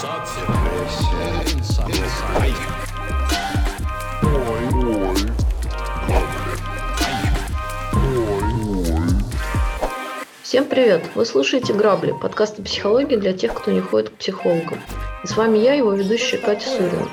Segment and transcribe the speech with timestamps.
[0.00, 0.08] Всем
[10.64, 11.02] привет!
[11.14, 14.80] Вы слушаете «Грабли»– подкаст о психологии для тех, кто не ходит к психологам.
[15.22, 17.06] И с вами я, его ведущая Катя Сурина.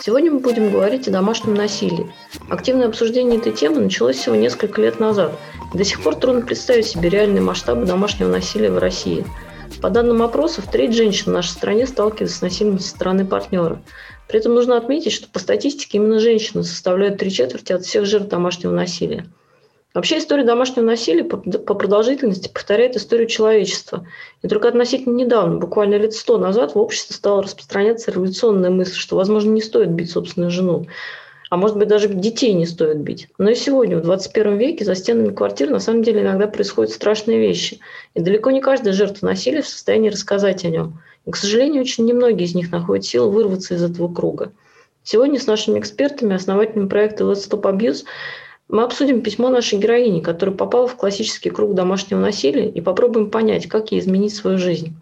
[0.00, 2.10] Сегодня мы будем говорить о домашнем насилии.
[2.48, 5.38] Активное обсуждение этой темы началось всего несколько лет назад.
[5.74, 9.26] И до сих пор трудно представить себе реальные масштабы домашнего насилия в России.
[9.80, 13.80] По данным опросов, треть женщин в нашей стране сталкивается с насилием со стороны партнера.
[14.28, 18.28] При этом нужно отметить, что по статистике именно женщины составляют три четверти от всех жертв
[18.28, 19.24] домашнего насилия.
[19.94, 24.06] Вообще история домашнего насилия по продолжительности повторяет историю человечества.
[24.42, 29.16] И только относительно недавно, буквально лет сто назад, в обществе стала распространяться революционная мысль, что,
[29.16, 30.86] возможно, не стоит бить собственную жену.
[31.50, 33.28] А может быть, даже детей не стоит бить.
[33.36, 37.40] Но и сегодня, в 21 веке, за стенами квартир на самом деле иногда происходят страшные
[37.40, 37.80] вещи.
[38.14, 41.00] И далеко не каждая жертва насилия в состоянии рассказать о нем.
[41.26, 44.52] И, к сожалению, очень немногие из них находят силы вырваться из этого круга.
[45.02, 48.04] Сегодня с нашими экспертами, основателями проекта Let's Stop Abuse,
[48.68, 53.66] мы обсудим письмо нашей героини, которая попала в классический круг домашнего насилия, и попробуем понять,
[53.66, 54.94] как ей изменить свою жизнь.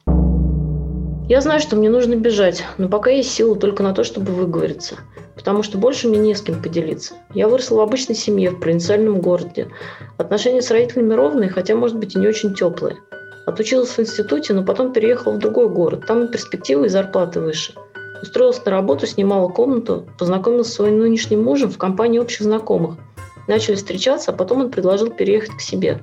[1.28, 4.96] Я знаю, что мне нужно бежать, но пока есть силы только на то, чтобы выговориться,
[5.34, 7.14] потому что больше мне не с кем поделиться.
[7.34, 9.68] Я выросла в обычной семье, в провинциальном городе.
[10.16, 12.96] Отношения с родителями ровные, хотя, может быть, и не очень теплые.
[13.44, 16.06] Отучилась в институте, но потом переехала в другой город.
[16.06, 17.74] Там и перспективы, и зарплаты выше.
[18.22, 22.96] Устроилась на работу, снимала комнату, познакомилась с своим нынешним мужем в компании общих знакомых–
[23.48, 26.00] начали встречаться, а потом он предложил переехать к себе.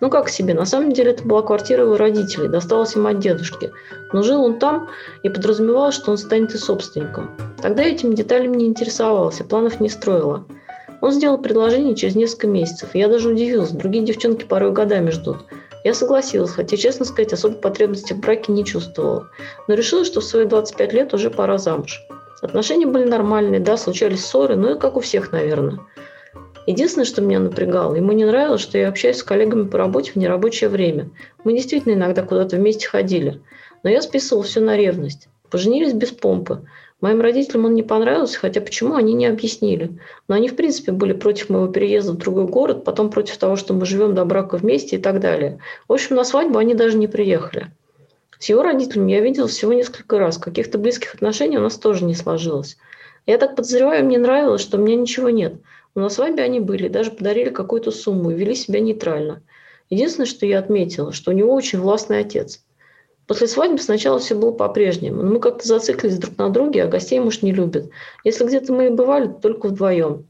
[0.00, 0.52] Ну как себе?
[0.52, 3.70] На самом деле это была квартира его родителей, досталась им от дедушки.
[4.12, 4.88] Но жил он там
[5.22, 7.30] и подразумевал, что он станет и собственником.
[7.62, 10.44] Тогда этим деталями не интересовался, планов не строила.
[11.00, 12.90] Он сделал предложение через несколько месяцев.
[12.94, 15.38] Я даже удивилась, другие девчонки порой годами ждут.
[15.84, 19.28] Я согласилась, хотя, честно сказать, особой потребности в браке не чувствовала.
[19.68, 22.00] Но решила, что в свои 25 лет уже пора замуж.
[22.42, 25.80] Отношения были нормальные, да, случались ссоры, ну и как у всех, наверное.
[26.66, 30.16] Единственное, что меня напрягало, ему не нравилось, что я общаюсь с коллегами по работе в
[30.16, 31.10] нерабочее время.
[31.44, 33.40] Мы действительно иногда куда-то вместе ходили.
[33.84, 35.28] Но я списывал все на ревность.
[35.48, 36.66] Поженились без помпы.
[37.00, 39.96] Моим родителям он не понравился, хотя почему, они не объяснили.
[40.26, 43.72] Но они, в принципе, были против моего переезда в другой город, потом против того, что
[43.72, 45.60] мы живем до брака вместе и так далее.
[45.86, 47.68] В общем, на свадьбу они даже не приехали.
[48.40, 50.36] С его родителями я видел всего несколько раз.
[50.36, 52.76] Каких-то близких отношений у нас тоже не сложилось.
[53.24, 55.54] Я так подозреваю, мне нравилось, что у меня ничего нет–
[55.96, 59.42] но на свадьбе они были, даже подарили какую-то сумму и вели себя нейтрально.
[59.88, 62.62] Единственное, что я отметила, что у него очень властный отец.
[63.26, 67.18] После свадьбы сначала все было по-прежнему, но мы как-то зациклились друг на друге, а гостей
[67.18, 67.90] муж не любит.
[68.22, 70.26] Если где-то мы и бывали, то только вдвоем.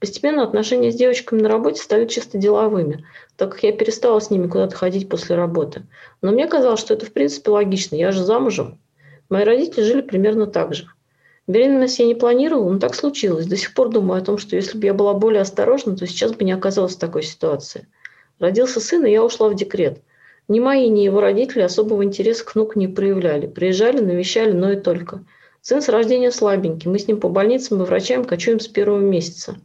[0.00, 3.06] Постепенно отношения с девочками на работе стали чисто деловыми,
[3.36, 5.84] так как я перестала с ними куда-то ходить после работы.
[6.20, 8.78] Но мне казалось, что это в принципе логично, я же замужем.
[9.30, 10.88] Мои родители жили примерно так же.
[11.46, 13.46] Беременность я не планировала, но так случилось.
[13.46, 16.32] До сих пор думаю о том, что если бы я была более осторожна, то сейчас
[16.32, 17.86] бы не оказалась в такой ситуации.
[18.40, 20.00] Родился сын, и я ушла в декрет.
[20.48, 23.46] Ни мои, ни его родители особого интереса к внуку не проявляли.
[23.46, 25.24] Приезжали, навещали, но и только.
[25.60, 26.90] Сын с рождения слабенький.
[26.90, 29.56] Мы с ним по больницам и врачам кочуем с первого месяца.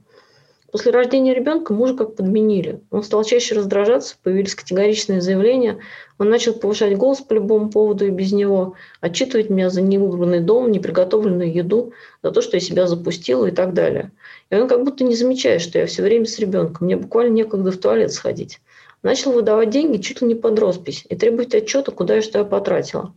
[0.71, 2.79] После рождения ребенка мужа как подменили.
[2.91, 5.79] Он стал чаще раздражаться, появились категоричные заявления.
[6.17, 10.71] Он начал повышать голос по любому поводу и без него, отчитывать меня за неубранный дом,
[10.71, 11.91] неприготовленную еду,
[12.23, 14.11] за то, что я себя запустила и так далее.
[14.49, 16.85] И он как будто не замечает, что я все время с ребенком.
[16.85, 18.61] Мне буквально некогда в туалет сходить.
[19.03, 22.45] Начал выдавать деньги чуть ли не под роспись и требовать отчета, куда и что я
[22.45, 23.13] потратила.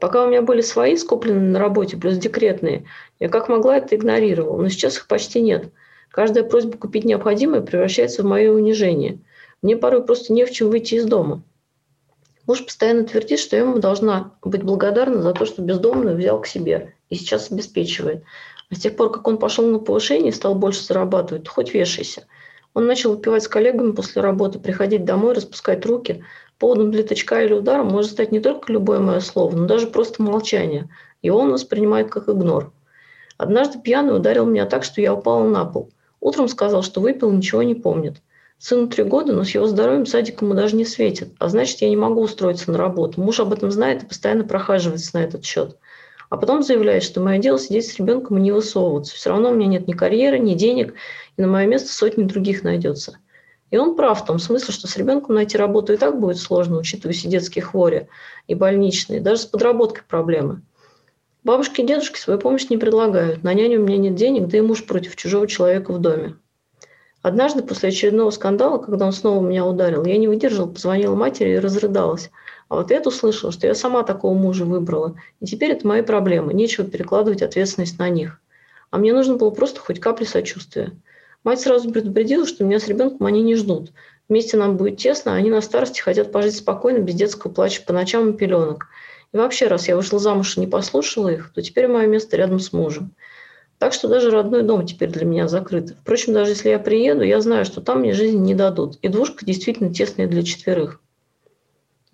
[0.00, 2.84] Пока у меня были свои скопленные на работе, плюс декретные,
[3.20, 5.70] я как могла это игнорировала, но сейчас их почти нет–
[6.16, 9.18] Каждая просьба купить необходимое превращается в мое унижение.
[9.60, 11.42] Мне порой просто не в чем выйти из дома.
[12.46, 16.46] Муж постоянно твердит, что я ему должна быть благодарна за то, что бездомную взял к
[16.46, 18.24] себе и сейчас обеспечивает.
[18.70, 22.24] А с тех пор, как он пошел на повышение и стал больше зарабатывать, хоть вешайся.
[22.72, 26.24] Он начал выпивать с коллегами после работы, приходить домой, распускать руки.
[26.58, 30.22] Поводом для тычка или удара может стать не только любое мое слово, но даже просто
[30.22, 30.88] молчание.
[31.20, 32.72] И он воспринимает как игнор.
[33.36, 35.90] Однажды пьяный ударил меня так, что я упала на пол.
[36.20, 38.22] Утром сказал, что выпил, ничего не помнит.
[38.58, 41.34] Сыну три года, но с его здоровьем садик ему даже не светит.
[41.38, 43.20] А значит, я не могу устроиться на работу.
[43.20, 45.76] Муж об этом знает и постоянно прохаживается на этот счет.
[46.30, 49.14] А потом заявляет, что мое дело сидеть с ребенком и не высовываться.
[49.14, 50.94] Все равно у меня нет ни карьеры, ни денег,
[51.36, 53.18] и на мое место сотни других найдется.
[53.70, 56.78] И он прав в том смысле, что с ребенком найти работу и так будет сложно,
[56.78, 58.08] учитывая все детские хвори
[58.46, 59.20] и больничные.
[59.20, 60.62] Даже с подработкой проблемы.
[61.46, 63.44] Бабушки и дедушки свою помощь не предлагают.
[63.44, 66.34] На няню у меня нет денег, да и муж против чужого человека в доме.
[67.22, 71.58] Однажды после очередного скандала, когда он снова меня ударил, я не выдержала, позвонила матери и
[71.60, 72.32] разрыдалась.
[72.68, 75.14] А вот это услышала, что я сама такого мужа выбрала.
[75.38, 76.52] И теперь это мои проблемы.
[76.52, 78.40] Нечего перекладывать ответственность на них.
[78.90, 80.94] А мне нужно было просто хоть капли сочувствия.
[81.44, 83.92] Мать сразу предупредила, что меня с ребенком они не ждут.
[84.28, 87.92] Вместе нам будет тесно, а они на старости хотят пожить спокойно, без детского плача по
[87.92, 88.88] ночам и пеленок.
[89.36, 92.58] И вообще, раз я вышла замуж и не послушала их, то теперь мое место рядом
[92.58, 93.12] с мужем.
[93.78, 95.94] Так что даже родной дом теперь для меня закрыт.
[96.00, 98.96] Впрочем, даже если я приеду, я знаю, что там мне жизнь не дадут.
[99.02, 101.02] И двушка действительно тесная для четверых.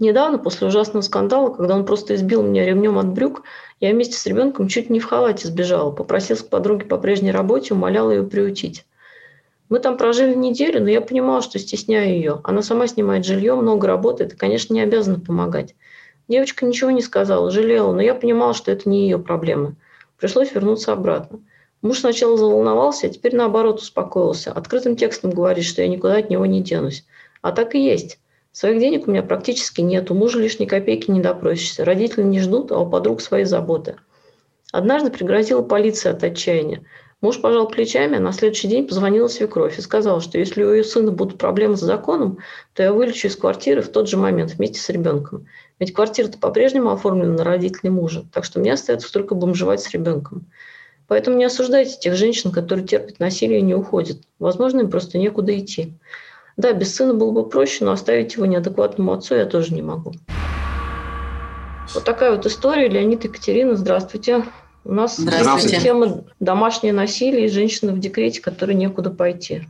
[0.00, 3.44] Недавно, после ужасного скандала, когда он просто избил меня ремнем от брюк,
[3.78, 7.74] я вместе с ребенком чуть не в халате сбежала, попросилась к подруге по прежней работе,
[7.74, 8.84] умоляла ее приутить.
[9.68, 12.40] Мы там прожили неделю, но я понимала, что стесняю ее.
[12.42, 15.76] Она сама снимает жилье, много работает и, конечно, не обязана помогать.
[16.28, 19.76] Девочка ничего не сказала, жалела, но я понимала, что это не ее проблемы.
[20.18, 21.40] Пришлось вернуться обратно.
[21.82, 24.52] Муж сначала заволновался, а теперь наоборот успокоился.
[24.52, 27.04] Открытым текстом говорит, что я никуда от него не денусь.
[27.40, 28.20] А так и есть.
[28.52, 31.84] Своих денег у меня практически нет, у мужа лишней копейки не допросишься.
[31.84, 33.96] Родители не ждут, а у подруг свои заботы.
[34.72, 36.84] Однажды пригрозила полиция от отчаяния.
[37.22, 40.82] Муж пожал плечами, а на следующий день позвонила свекровь и сказала, что если у ее
[40.82, 42.38] сына будут проблемы с законом,
[42.74, 45.46] то я вылечу из квартиры в тот же момент вместе с ребенком.
[45.78, 50.46] Ведь квартира-то по-прежнему оформлена на родителей мужа, так что мне остается только бомжевать с ребенком.
[51.06, 54.18] Поэтому не осуждайте тех женщин, которые терпят насилие и не уходят.
[54.40, 55.94] Возможно, им просто некуда идти.
[56.56, 60.12] Да, без сына было бы проще, но оставить его неадекватному отцу я тоже не могу.
[61.94, 62.88] Вот такая вот история.
[62.88, 64.44] Леонид Екатерина, здравствуйте.
[64.84, 65.80] У нас здравствуйте.
[65.80, 69.68] тема домашнее насилие и женщины в декрете, которой некуда пойти.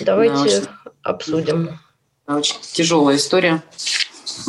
[0.00, 0.68] Давайте да, очень,
[1.02, 1.78] обсудим.
[2.26, 3.62] Очень тяжелая история.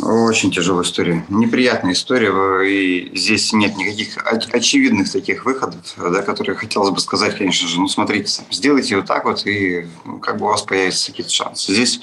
[0.02, 1.24] Очень тяжелая история.
[1.30, 2.30] Неприятная история.
[2.68, 4.18] И здесь нет никаких
[4.52, 7.80] очевидных таких выходов, да, которые хотелось бы сказать, конечно же.
[7.80, 11.72] Ну, смотрите, сделайте вот так вот, и ну, как бы у вас появятся какие-то шансы.
[11.72, 12.00] Здесь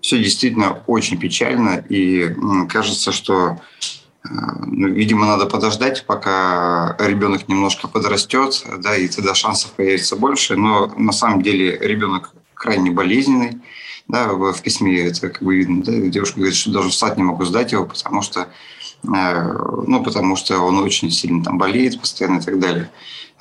[0.00, 1.82] все действительно очень печально.
[1.88, 2.34] И
[2.68, 3.58] кажется, что
[4.30, 10.56] ну, видимо, надо подождать, пока ребенок немножко подрастет, да, и тогда шансов появится больше.
[10.56, 13.60] Но на самом деле ребенок крайне болезненный
[14.08, 15.82] да, в, письме это как бы видно.
[15.82, 18.48] Да, девушка говорит, что даже встать не могу сдать его, потому что,
[19.02, 19.52] э,
[19.86, 22.90] ну, потому что он очень сильно там болеет постоянно и так далее.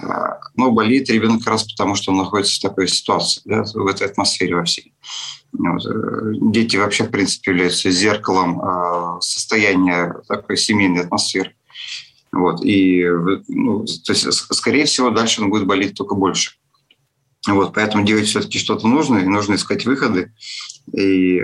[0.09, 3.87] Э, но болеет ребенок как раз потому, что он находится в такой ситуации, да, в
[3.87, 4.93] этой атмосфере во всей.
[5.51, 5.85] Вот.
[5.85, 11.55] Э, дети вообще, в принципе, являются зеркалом э, состояния такой семейной атмосферы.
[12.31, 12.63] Вот.
[12.63, 13.05] И,
[13.47, 16.57] ну, то есть, скорее всего, дальше он будет болеть только больше.
[17.47, 20.33] Вот, поэтому делать все-таки что-то нужно, и нужно искать выходы.
[20.93, 21.41] И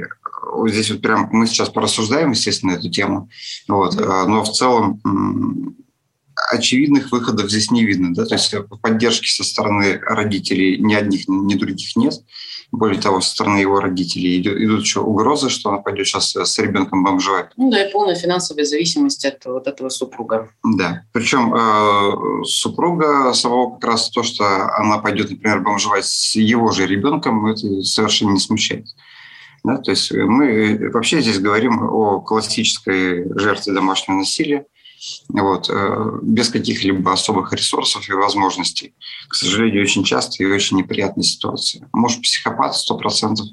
[0.54, 3.30] вот здесь вот прям мы сейчас порассуждаем, естественно, эту тему.
[3.68, 5.76] Вот, а, но в целом
[6.52, 8.14] очевидных выходов здесь не видно.
[8.14, 8.26] Да?
[8.26, 12.14] То есть поддержки со стороны родителей ни одних, ни других нет.
[12.72, 16.60] Более того, со стороны его родителей идут, идут еще угрозы, что она пойдет сейчас с
[16.60, 17.50] ребенком бомжевать.
[17.58, 20.50] Ну да, и полная финансовая зависимость от вот этого супруга.
[20.64, 21.02] Да.
[21.12, 24.46] Причем э, супруга самого как раз то, что
[24.76, 28.86] она пойдет, например, бомжевать с его же ребенком, это совершенно не смущает.
[29.64, 29.78] Да?
[29.78, 34.66] То есть мы вообще здесь говорим о классической жертве домашнего насилия,
[35.30, 38.94] вот, э, без каких-либо особых ресурсов и возможностей.
[39.28, 41.90] К сожалению, очень часто и очень неприятная ситуация.
[41.94, 43.46] Может, психопат сто процентов,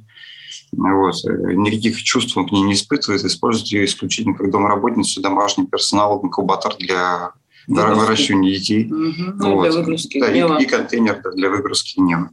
[0.73, 5.67] вот, э, никаких чувств он к ней не испытывает, использует ее исключительно как домработницу, домашний
[5.67, 7.33] персонал, инкубатор для
[7.67, 8.01] выгрузки.
[8.01, 8.87] выращивания детей.
[8.87, 9.55] Угу.
[9.55, 9.63] Вот.
[9.63, 12.31] Для выгрузки да, и, и контейнер для выгрузки гнева.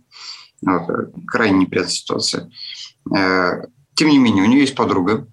[0.61, 0.89] Вот.
[0.89, 2.51] Э, крайне неприятная ситуация.
[3.95, 5.27] Тем не менее, у нее есть подруга,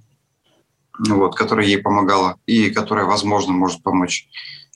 [1.09, 4.29] вот, которая ей помогала и которая, возможно, может помочь.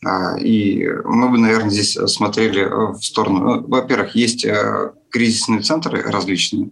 [0.04, 3.40] А, и мы бы, наверное, здесь смотрели в сторону...
[3.40, 6.70] Ну, во-первых, есть э, кризисные центры различные,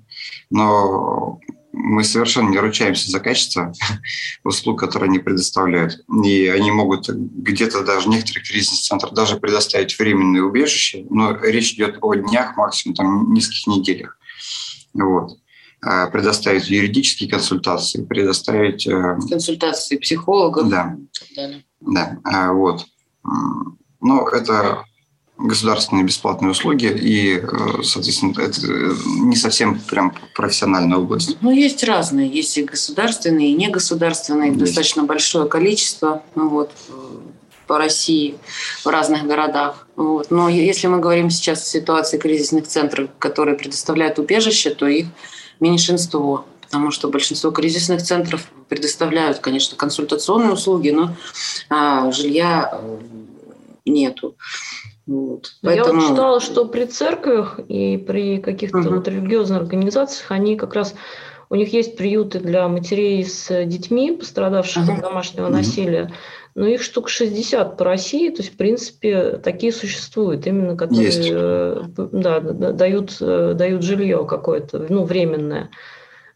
[0.51, 1.41] но
[1.73, 3.73] мы совершенно не ручаемся за качество
[4.45, 6.05] услуг, которые они предоставляют.
[6.25, 11.99] И они могут где-то даже некоторые кризисные центры даже предоставить временное убежище, но речь идет
[12.03, 14.19] о днях, максимум там нескольких неделях.
[14.93, 15.39] Вот.
[15.85, 18.87] Э, предоставить юридические консультации, предоставить...
[18.87, 20.69] Э, консультации психологов.
[20.69, 20.97] Да.
[21.81, 22.87] Да, э, вот.
[24.01, 24.85] Но это
[25.39, 27.43] государственные бесплатные услуги, и,
[27.83, 28.61] соответственно, это
[29.23, 31.37] не совсем прям профессиональная область.
[31.41, 32.29] Ну, есть разные.
[32.29, 34.51] Есть и государственные, и негосударственные.
[34.51, 34.61] Есть.
[34.61, 36.71] Достаточно большое количество ну, вот,
[37.67, 38.37] по России
[38.85, 39.89] в разных городах.
[39.97, 40.31] Вот.
[40.31, 45.07] Но если мы говорим сейчас о ситуации кризисных центров, которые предоставляют убежище, то их
[45.63, 51.15] меньшинство, потому что большинство кризисных центров предоставляют, конечно, консультационные услуги, но
[51.71, 52.99] а, жилья э,
[53.87, 54.35] нету.
[55.07, 55.53] Вот.
[55.63, 56.01] Поэтому...
[56.01, 58.97] Я вот читала, что при церквях и при каких-то угу.
[58.97, 60.95] вот религиозных организациях они как раз
[61.49, 64.95] у них есть приюты для матерей с детьми, пострадавших uh-huh.
[64.95, 65.53] от домашнего uh-huh.
[65.53, 66.13] насилия,
[66.55, 71.29] но их штук 60 по России, то есть, в принципе, такие существуют, именно которые есть.
[71.31, 75.71] Э, да, дают, э, дают жилье какое-то, ну, временное.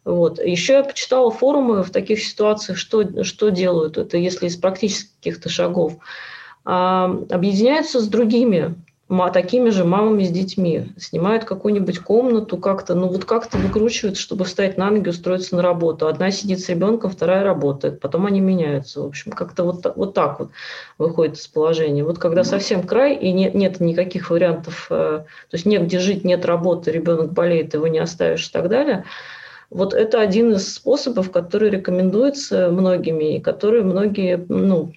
[0.04, 0.38] Вот.
[0.38, 5.48] Еще я почитала форумы в таких ситуациях, что, что делают, это если из практических каких-то
[5.48, 5.98] шагов.
[6.64, 8.76] А, объединяются с другими
[9.32, 14.76] такими же мамами с детьми, снимают какую-нибудь комнату как-то, ну вот как-то выкручивают, чтобы встать
[14.76, 16.08] на ноги, устроиться на работу.
[16.08, 19.02] Одна сидит с ребенком, вторая работает, потом они меняются.
[19.02, 20.50] В общем, как-то вот, вот так вот
[20.98, 22.02] выходит из положения.
[22.02, 26.44] Вот когда совсем край и нет, нет никаких вариантов, э, то есть негде жить, нет
[26.44, 29.04] работы, ребенок болеет, его не оставишь и так далее–
[29.70, 34.92] вот это один из способов, который рекомендуется многими и которые многие ну,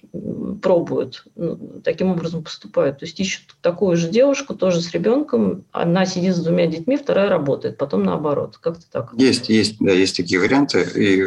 [0.62, 2.98] пробуют, ну, таким образом поступают.
[2.98, 7.28] То есть ищут такую же девушку, тоже с ребенком, одна сидит с двумя детьми, вторая
[7.28, 8.58] работает, потом наоборот.
[8.58, 9.12] Как-то так.
[9.16, 10.86] Есть, есть, да, есть такие варианты.
[10.94, 11.24] И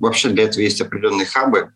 [0.00, 1.72] вообще для этого есть определенные хабы,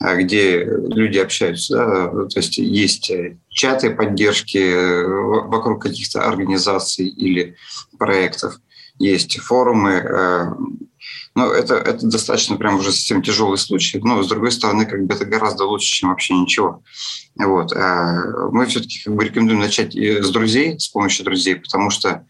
[0.00, 1.76] а, где люди общаются.
[1.76, 2.08] Да?
[2.08, 3.12] То есть есть
[3.48, 5.06] чаты поддержки э,
[5.46, 7.56] вокруг каких-то организаций или
[7.98, 8.60] проектов
[8.98, 9.92] есть форумы.
[9.92, 10.46] Э,
[11.34, 13.98] но это, это достаточно прям уже совсем тяжелый случай.
[14.02, 16.82] Но, с другой стороны, как бы это гораздо лучше, чем вообще ничего.
[17.36, 17.72] Вот.
[17.72, 22.24] А мы все-таки как бы рекомендуем начать с друзей, с помощью друзей, потому что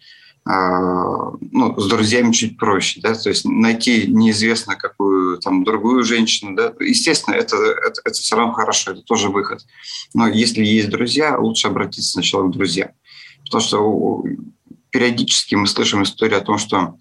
[0.47, 6.54] а, ну, с друзьями чуть проще, да, то есть найти неизвестно какую там другую женщину,
[6.54, 9.64] да, естественно, это, это, это все равно хорошо, это тоже выход.
[10.12, 12.90] Но если есть друзья, лучше обратиться сначала к друзьям.
[13.44, 14.25] Потому что
[14.94, 16.94] периодически мы слышим историю о том, что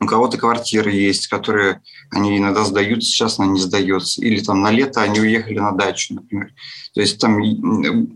[0.00, 4.20] у кого-то квартиры есть, которые они иногда сдают, сейчас она не сдается.
[4.20, 6.52] Или там на лето они уехали на дачу, например.
[6.92, 7.38] То есть там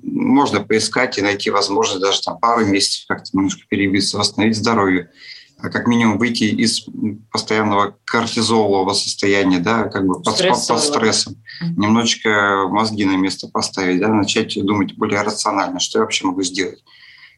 [0.02, 5.10] можно поискать и найти возможность даже там пару месяцев как-то немножко перебиться, восстановить здоровье.
[5.58, 6.84] А как минимум выйти из
[7.30, 11.36] постоянного кортизолового состояния, да, как бы под, под, под стрессом.
[11.60, 16.82] Немножечко мозги на место поставить, да, начать думать более рационально, что я вообще могу сделать,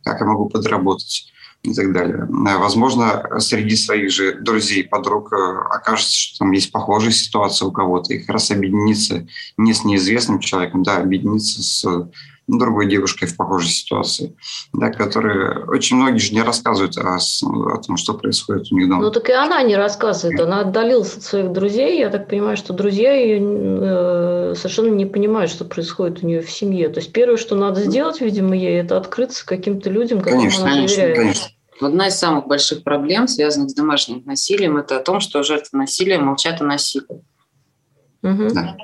[0.03, 1.35] как я могу подработать
[1.67, 2.29] и так далее.
[2.29, 5.37] Э, возможно, среди своих же друзей, подруг э,
[5.71, 10.41] окажется, что там есть похожая ситуация у кого-то, и как раз объединиться не с неизвестным
[10.41, 11.85] человеком, да, объединиться с
[12.49, 14.37] ну, другой девушкой в похожей ситуации,
[14.73, 19.03] да, которые очень многие же не рассказывают о, о том, что происходит у них дома.
[19.03, 21.99] Ну так и она не рассказывает, она отдалилась от своих друзей.
[21.99, 26.51] Я так понимаю, что друзья ее э, совершенно не понимают, что происходит у нее в
[26.51, 26.89] семье.
[26.89, 30.87] То есть первое, что надо сделать, видимо, ей, это открыться каким-то людям, которым конечно, она
[30.87, 31.17] доверяет.
[31.17, 31.47] Конечно.
[31.81, 36.19] Одна из самых больших проблем, связанных с домашним насилием, это о том, что жертвы насилия
[36.19, 37.23] молчат о насилии.
[38.23, 38.49] Угу.
[38.55, 38.77] Да.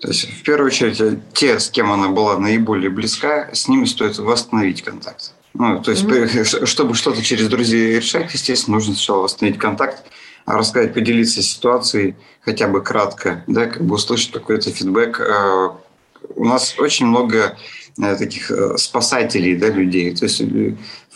[0.00, 4.18] То есть, в первую очередь, те, с кем она была наиболее близка, с ними стоит
[4.18, 5.32] восстановить контакт.
[5.54, 10.02] Ну, то есть, mm чтобы что-то через друзей решать, естественно, нужно сначала восстановить контакт,
[10.44, 15.20] рассказать, поделиться ситуацией хотя бы кратко, да, как бы услышать какой-то фидбэк.
[15.20, 15.70] Э,
[16.34, 17.56] у нас очень много
[18.02, 20.14] Э, таких э, спасателей да, людей.
[20.16, 20.42] То есть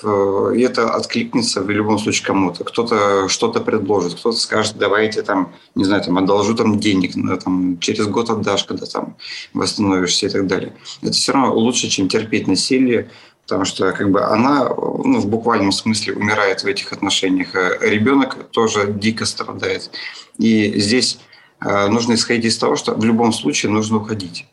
[0.03, 2.65] э, это откликнется в любом случае кому-то.
[2.65, 8.07] Кто-то что-то предложит, кто-то скажет, давайте там, не знаю, там, одолжу там денег, там, через
[8.07, 9.17] год отдашь, когда там
[9.55, 10.75] восстановишься и так далее.
[11.03, 13.11] Это все равно лучше, чем терпеть насилие,
[13.43, 17.55] потому что как бы она ну, в буквальном смысле умирает в этих отношениях.
[17.81, 19.91] Ребенок тоже дико страдает.
[20.39, 21.19] И здесь
[21.61, 24.47] нужно исходить из того, что в любом случае нужно уходить.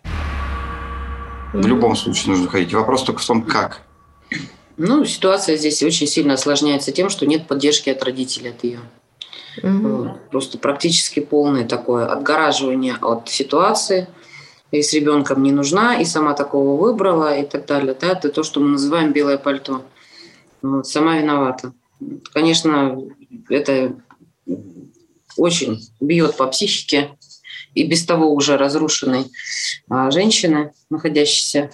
[1.56, 2.74] В любом случае нужно ходить.
[2.74, 3.85] Вопрос только в том, как.
[4.78, 8.80] Ну, ситуация здесь очень сильно осложняется тем, что нет поддержки от родителей от ее.
[9.64, 10.18] Угу.
[10.32, 14.08] Просто практически полное такое отгораживание от ситуации.
[14.72, 17.96] И с ребенком не нужна, и сама такого выбрала, и так далее.
[18.00, 18.12] Да?
[18.12, 19.84] Это то, что мы называем белое пальто.
[20.62, 21.74] Вот, сама виновата.
[22.34, 23.00] Конечно,
[23.50, 23.96] это
[25.38, 27.12] очень бьет по психике
[27.74, 29.26] и без того уже разрушенной
[29.90, 31.72] а, женщины, находящейся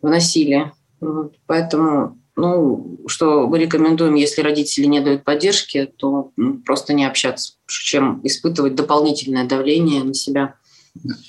[0.00, 0.72] в насилии.
[1.00, 1.34] Вот.
[1.46, 7.54] Поэтому, ну, что мы рекомендуем, если родители не дают поддержки, то ну, просто не общаться,
[7.66, 10.54] чем испытывать дополнительное давление на себя.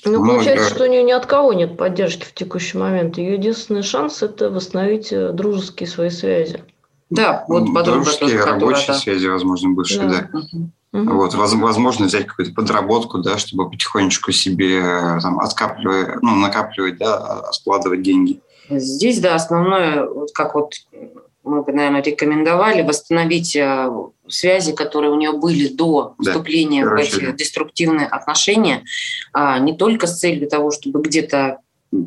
[0.04, 3.18] Ну, получается, что у нее ни от кого нет поддержки в текущий момент.
[3.18, 6.62] Ее единственный шанс– это восстановить э, дружеские свои связи.
[7.10, 8.94] Да, вот подруга, Дружеские, рабочие да.
[8.94, 10.28] связи, возможно, бывшие, да.
[10.32, 10.38] да.
[10.38, 10.70] Угу.
[10.92, 11.12] Угу.
[11.12, 14.80] Вот, возможно, взять какую-то подработку, да, чтобы потихонечку себе
[15.22, 18.40] там, откапливать, ну, накапливать, да, а, складывать деньги.
[18.70, 20.74] Здесь, да, основное, вот как вот
[21.42, 23.90] мы бы, наверное, рекомендовали восстановить э,
[24.28, 28.84] связи, которые у нее были до вступления да, в эти деструктивные отношения,
[29.32, 31.58] а не только с целью того, чтобы где-то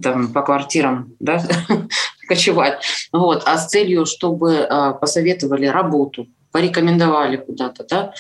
[0.02, 1.44] там по квартирам да,
[2.28, 8.14] кочевать, вот, а с целью, чтобы э, посоветовали работу, порекомендовали куда-то, да,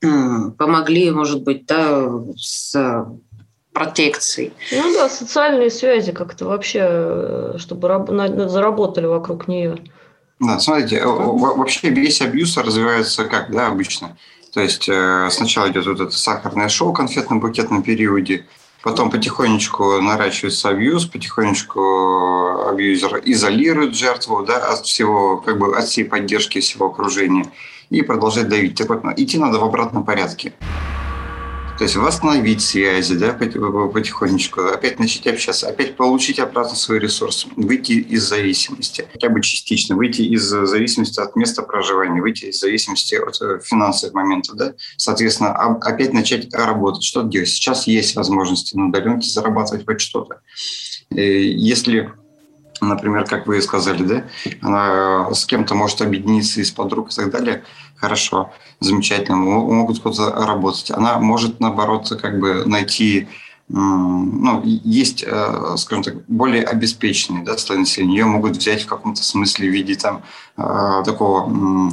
[0.00, 3.06] помогли, может быть, да, с
[3.72, 4.52] протекцией.
[4.70, 7.88] Ну да, социальные связи как-то вообще, э, чтобы
[8.48, 9.78] заработали вокруг нее.
[10.40, 14.16] Да, смотрите, вообще весь абьюз развивается как, да, обычно.
[14.52, 18.44] То есть э, сначала идет вот это сахарное шоу в конфетно-букетном периоде,
[18.82, 26.04] потом потихонечку наращивается абьюз, потихонечку абьюзер изолирует жертву да, от всего, как бы от всей
[26.04, 27.46] поддержки всего окружения
[27.88, 28.76] и продолжает давить.
[28.76, 30.52] Так вот, идти надо в обратном порядке.
[31.82, 37.94] То есть восстановить связи, да, потихонечку, опять начать общаться, опять получить обратно свой ресурс, выйти
[37.94, 43.36] из зависимости, хотя бы частично, выйти из зависимости от места проживания, выйти из зависимости от
[43.42, 47.48] э, финансовых моментов, да, соответственно, опять начать работать, что делать.
[47.48, 50.40] Сейчас есть возможности на удаленке зарабатывать хоть что-то.
[51.10, 52.12] Если
[52.82, 54.24] например, как вы сказали, да,
[54.60, 57.64] она с кем-то может объединиться из подруг и так далее,
[57.96, 60.90] хорошо, замечательно, могут кто-то работать.
[60.90, 63.28] Она может, наоборот, как бы найти
[63.68, 68.18] ну, есть, э, скажем так, более обеспеченные да, слои населения.
[68.18, 70.22] Ее могут взять в каком-то смысле в виде там,
[70.58, 71.90] э, такого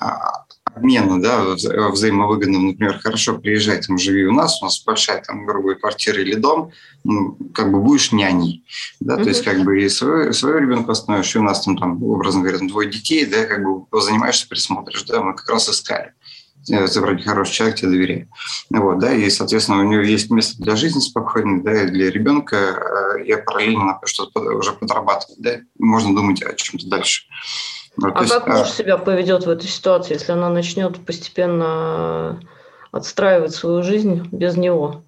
[0.00, 0.44] а,
[0.78, 5.44] обмена, да, вза взаимовыгодного, например, хорошо, приезжай, там, живи у нас, у нас большая, там,
[5.44, 6.70] грубая квартира или дом,
[7.04, 8.64] ну, как бы будешь няней,
[9.00, 9.22] да, mm-hmm.
[9.22, 12.42] то есть как бы и своего, своего ребенка остановишь, и у нас там, там, образно
[12.42, 16.12] говоря, двое детей, да, как бы занимаешься, присмотришь, да, мы как раз искали
[16.70, 18.28] э, ты вроде хороший человек, тебе доверяю.
[18.70, 22.56] Вот, да, и, соответственно, у него есть место для жизни спокойной, да, и для ребенка,
[23.16, 27.24] э, и параллельно что-то уже подрабатывать, да, можно думать о чем-то дальше.
[28.00, 28.64] Ну, а есть, как муж а...
[28.64, 32.40] себя поведет в этой ситуации, если она начнет постепенно
[32.92, 35.02] отстраивать свою жизнь без него?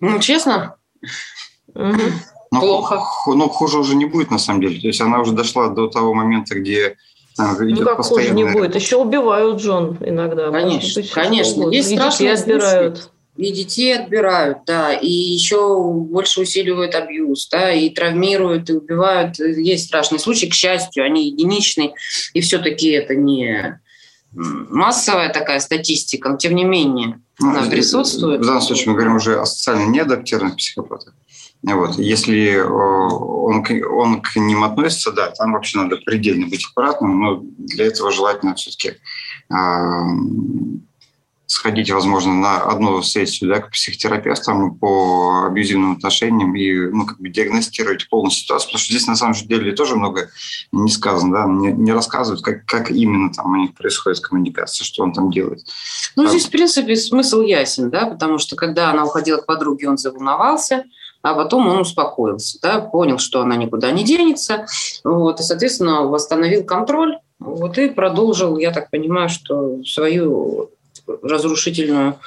[0.00, 0.76] Ну, честно,
[1.74, 2.02] угу.
[2.52, 3.00] но, плохо.
[3.26, 4.78] Но хуже уже не будет, на самом деле.
[4.80, 6.96] То есть она уже дошла до того момента, где
[7.36, 8.34] там, ну как постоянно...
[8.34, 8.74] хуже не будет?
[8.74, 10.50] Еще убивают Джон иногда.
[10.50, 11.70] Конечно, быть, конечно.
[11.70, 12.96] Есть страшные отбирают.
[12.96, 19.38] Случаи и детей отбирают, да, и еще больше усиливают абьюз, да, и травмируют, и убивают.
[19.38, 21.94] Есть страшные случаи, к счастью, они единичные,
[22.32, 23.80] и все-таки это не
[24.32, 28.40] массовая такая статистика, но тем не менее ну, она присутствует.
[28.40, 31.14] В данном случае мы говорим уже о социально неадаптированных психопатах.
[31.62, 31.98] Вот.
[31.98, 37.86] Если он, он к ним относится, да, там вообще надо предельно быть аккуратным, но для
[37.86, 38.98] этого желательно все-таки
[41.46, 47.28] сходить, возможно, на одну сессию да, к психотерапевтам по абьюзивным отношениям и ну, как бы
[47.28, 50.28] диагностировать полную ситуацию, потому что здесь на самом деле тоже много
[50.72, 55.04] не сказано, да, не, не рассказывают, как, как именно там у них происходит коммуникация, что
[55.04, 55.60] он там делает.
[56.16, 56.30] Ну, там...
[56.30, 60.84] здесь, в принципе, смысл ясен, да, потому что когда она уходила к подруге, он заволновался,
[61.22, 64.66] а потом он успокоился, да, понял, что она никуда не денется,
[65.04, 70.70] вот, и, соответственно, восстановил контроль, вот, и продолжил, я так понимаю, что свою
[71.22, 72.18] разрушительную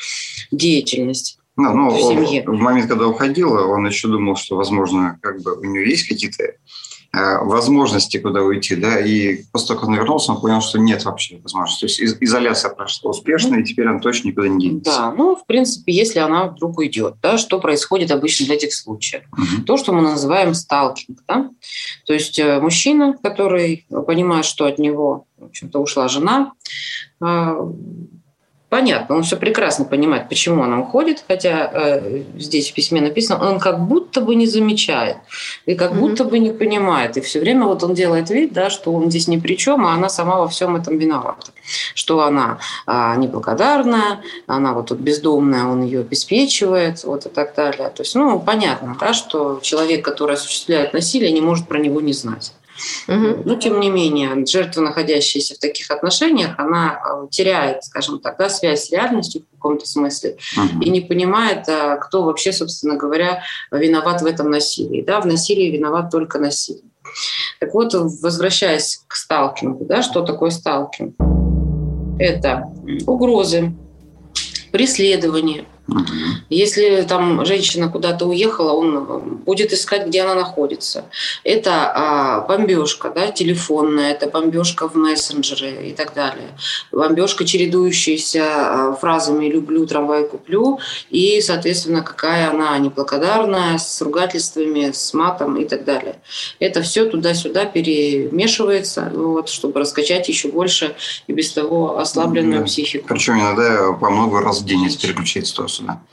[0.51, 1.39] деятельность.
[1.59, 2.43] Да, ну, в, семье.
[2.45, 6.43] в момент, когда уходила, он еще думал, что, возможно, как бы у нее есть какие-то
[6.43, 11.03] э, возможности, куда уйти, да, и после того, как он вернулся, он понял, что нет
[11.03, 11.81] вообще возможности.
[11.81, 14.89] То есть из- изоляция прошла успешно, и теперь он точно никуда не денется.
[14.89, 19.23] Да, ну, в принципе, если она вдруг уйдет, да, что происходит обычно в этих случаях?
[19.33, 19.63] Угу.
[19.65, 21.49] То, что мы называем сталкинг, да,
[22.05, 26.53] то есть э, мужчина, который понимает, что от него, в общем-то, ушла жена,
[27.21, 27.71] э,
[28.69, 33.59] Понятно, он все прекрасно понимает, почему она уходит, хотя э, здесь в письме написано, он
[33.59, 35.17] как будто бы не замечает
[35.65, 35.99] и как mm-hmm.
[35.99, 39.27] будто бы не понимает, и все время вот он делает вид, да, что он здесь
[39.27, 41.51] ни при чем, а она сама во всем этом виновата,
[41.95, 47.89] что она э, неблагодарная, она вот тут бездомная, он ее обеспечивает, вот и так далее.
[47.89, 52.13] То есть, ну, понятно, да, что человек, который осуществляет насилие, не может про него не
[52.13, 52.53] знать.
[53.07, 53.43] Угу.
[53.45, 58.49] Но тем не менее, жертва, находящаяся в таких отношениях, она э, теряет, скажем так, да,
[58.49, 60.81] связь с реальностью в каком-то смысле угу.
[60.81, 65.01] и не понимает, а, кто вообще, собственно говоря, виноват в этом насилии.
[65.01, 66.83] Да, в насилии виноват только насилие.
[67.59, 71.15] Так вот, возвращаясь к сталкингу, да, что такое сталкинг?
[72.19, 72.71] Это
[73.07, 73.73] угрозы,
[74.71, 75.65] преследование,
[76.49, 81.05] если там женщина куда-то уехала, он будет искать, где она находится.
[81.43, 86.49] Это а, бомбежка, да, телефонная, это бомбежка в мессенджеры и так далее.
[86.91, 95.13] Бомбежка, чередующаяся а, фразами «люблю, трамвай куплю», и, соответственно, какая она неблагодарная, с ругательствами, с
[95.13, 96.15] матом и так далее.
[96.59, 100.95] Это все туда-сюда перемешивается, вот, чтобы раскачать еще больше
[101.27, 102.65] и без того ослабленную да.
[102.65, 103.07] психику.
[103.07, 105.47] Причем иногда по много раз в день переключить
[105.79, 106.03] сюда.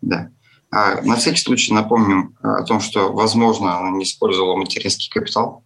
[0.00, 0.30] Да.
[0.70, 5.62] А на всякий случай напомним а, о том, что, возможно, она не использовала материнский капитал.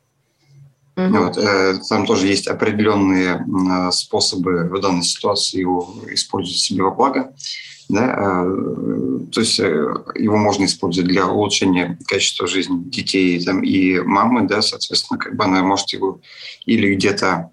[0.97, 1.17] Угу.
[1.17, 6.91] Вот, э, там тоже есть определенные э, способы в данной ситуации его использовать себе во
[6.91, 7.35] благо.
[7.89, 8.17] Да?
[8.19, 14.49] Э, то есть э, его можно использовать для улучшения качества жизни детей там, и мамы,
[14.49, 16.21] да, соответственно, как бы она может его
[16.65, 17.51] или где-то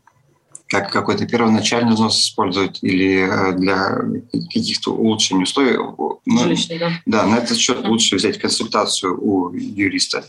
[0.74, 4.00] как какой-то первоначальный взнос использовать или э, для
[4.32, 5.78] каких-то улучшений условий.
[6.26, 6.92] Ну, Жилищный, да.
[7.06, 10.26] Да, на этот счет лучше взять консультацию у юриста.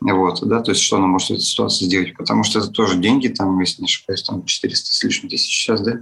[0.00, 2.96] Вот, да, то есть что она может в этой ситуации сделать, потому что это тоже
[2.96, 6.00] деньги, там, если не ошибаюсь, там 400 с лишним тысяч сейчас, да,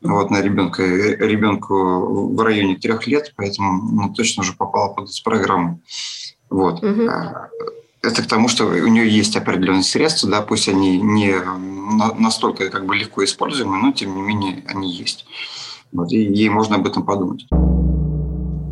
[0.00, 5.22] вот на ребенка, ребенку в районе трех лет, поэтому ну, точно уже попала под эту
[5.22, 5.82] программу.
[6.48, 6.82] Вот.
[6.82, 7.10] Угу.
[8.06, 11.34] Это к тому, что у нее есть определенные средства, да, пусть они не
[12.18, 15.26] настолько как бы легко используемы, но тем не менее они есть.
[15.92, 17.46] Вот, и ей можно об этом подумать.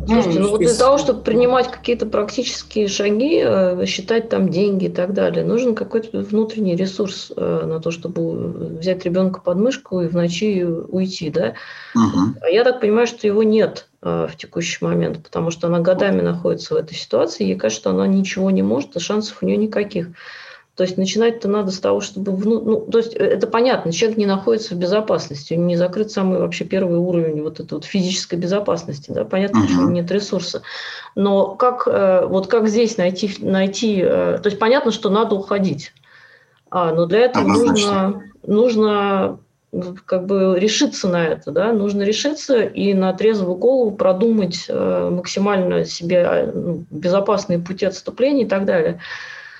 [0.07, 4.89] Слушайте, ну вот для того, чтобы принимать какие-то практические шаги, э, считать там деньги и
[4.89, 10.07] так далее, нужен какой-то внутренний ресурс э, на то, чтобы взять ребенка под мышку и
[10.07, 11.55] в ночи уйти, да?
[11.95, 12.39] Угу.
[12.41, 16.75] А я так понимаю, что его нет в текущий момент, потому что она годами находится
[16.75, 19.57] в этой ситуации, и ей кажется, что она ничего не может, а шансов у нее
[19.57, 20.09] никаких.
[20.75, 22.33] То есть начинать-то надо с того, чтобы...
[22.33, 22.59] Вну...
[22.59, 26.11] Ну, то есть э, это понятно, человек не находится в безопасности, у него не закрыт
[26.11, 29.73] самый вообще первый уровень вот этой вот физической безопасности, да, понятно, uh-huh.
[29.73, 30.63] что нет ресурса.
[31.15, 34.01] Но как, э, вот как здесь найти, найти...
[34.01, 35.93] Э, то есть понятно, что надо уходить,
[36.69, 39.39] а, но для этого нужно, нужно
[40.05, 46.51] как бы решиться на это, да, нужно решиться и на трезвую голову продумать максимально себе
[46.53, 49.01] ну, безопасные пути отступления и так далее.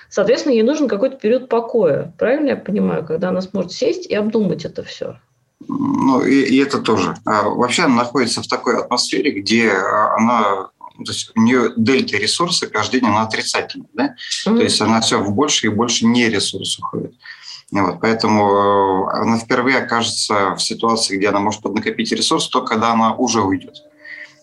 [0.08, 2.12] Соответственно, ей нужен какой-то период покоя.
[2.18, 5.18] Правильно я понимаю, когда она сможет сесть и обдумать это все?
[5.68, 7.16] Ну, и, и это тоже.
[7.24, 10.68] А, вообще она находится в такой атмосфере, где а, она
[11.04, 14.14] то есть у нее дельта ресурса каждый день она отрицательная, да?
[14.46, 14.56] Mm-hmm.
[14.56, 17.12] То есть она все в больше и больше не ресурс уходит.
[17.72, 22.92] Вот, поэтому э, она впервые окажется в ситуации, где она может поднакопить ресурс, только когда
[22.92, 23.82] она уже уйдет.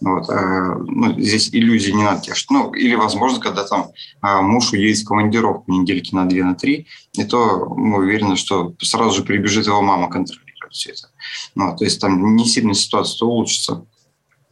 [0.02, 2.52] Вот, э, ну, здесь иллюзии не надо тешить.
[2.52, 6.88] Ну, или, возможно, когда там э, муж уедет в командировку недельки на две, на три,
[7.14, 11.10] и то мы уверены, что сразу же прибежит его мама контролировать все это.
[11.56, 13.86] Ну, то есть там не сильно ситуация улучшится.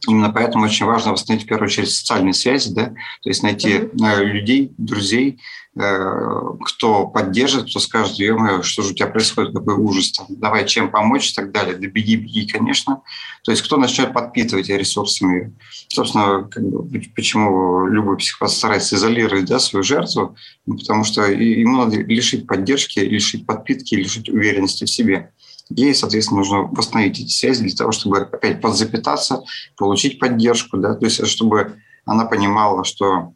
[0.08, 4.24] Именно поэтому очень важно восстановить в первую очередь социальные связи, да, то есть найти mm-hmm.
[4.24, 5.38] людей, друзей,
[5.74, 10.90] кто поддержит, кто скажет, ё что же у тебя происходит, какой ужас, там, давай чем
[10.90, 11.76] помочь и так далее.
[11.76, 13.00] Да беги, беги, конечно.
[13.42, 15.56] То есть кто начнет подпитывать ресурсами.
[15.88, 21.78] Собственно, как бы, почему любой психопат старается изолировать да, свою жертву, ну, потому что ему
[21.78, 25.32] надо лишить поддержки, лишить подпитки, лишить уверенности в себе.
[25.70, 29.42] Ей, соответственно, нужно восстановить эти связи для того, чтобы опять подзапитаться,
[29.78, 33.32] получить поддержку, да, то есть чтобы она понимала, что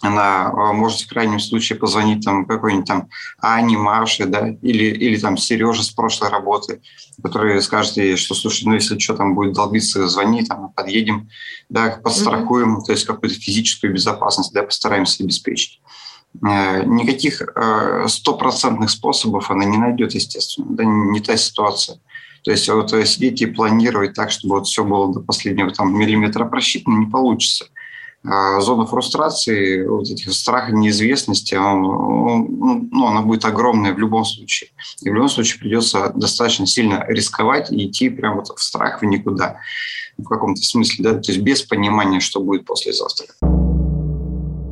[0.00, 3.08] она а, может в крайнем случае позвонить там какой-нибудь там
[3.40, 6.80] Ане, Маше, да, или, или там Сереже с прошлой работы,
[7.22, 11.28] который скажет ей, что, слушай, ну если что там будет долбиться, звони, там, подъедем,
[11.68, 12.84] да, подстрахуем, mm-hmm.
[12.86, 15.80] то есть какую-то физическую безопасность, да, постараемся обеспечить.
[16.42, 20.68] Э, никаких э, стопроцентных способов она не найдет, естественно.
[20.70, 22.00] Да, не та ситуация.
[22.44, 25.94] То есть вот э, сидеть и планировать так, чтобы вот все было до последнего там,
[25.96, 27.66] миллиметра просчитано, не получится.
[28.22, 34.26] А зона фрустрации, вот этих страха неизвестности, он, он, ну, она будет огромная в любом
[34.26, 34.70] случае.
[35.00, 39.06] И в любом случае придется достаточно сильно рисковать и идти прямо вот в страх в
[39.06, 39.56] никуда,
[40.18, 43.26] в каком-то смысле, да, то есть без понимания, что будет послезавтра.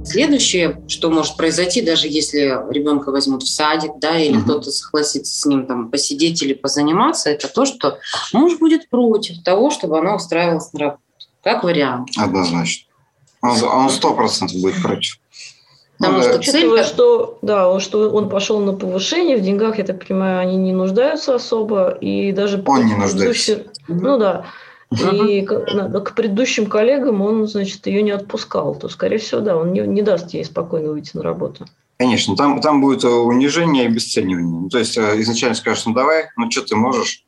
[0.05, 4.45] Следующее, что может произойти, даже если ребенка возьмут в садик, да, или угу.
[4.45, 7.99] кто-то согласится с ним там посидеть или позаниматься, это то, что
[8.33, 11.03] муж будет против того, чтобы она устраивалась на работу.
[11.43, 12.11] Как вариант.
[12.17, 12.88] Однозначно.
[13.42, 15.18] Он сто процентов будет против.
[15.98, 16.85] Потому ну, что цель...
[16.85, 21.35] что, да, что он пошел на повышение, в деньгах, я так понимаю, они не нуждаются
[21.35, 22.62] особо, и даже...
[22.66, 23.64] Он не нуждается.
[23.88, 24.46] Ну да,
[24.90, 29.72] и к, к предыдущим коллегам он, значит, ее не отпускал, то, скорее всего, да, он
[29.72, 31.66] не, не даст ей спокойно выйти на работу.
[31.98, 34.61] Конечно, там, там будет э, унижение и обесценивание.
[34.61, 37.24] Ну, то есть э, изначально скажешь, ну давай, ну что ты можешь,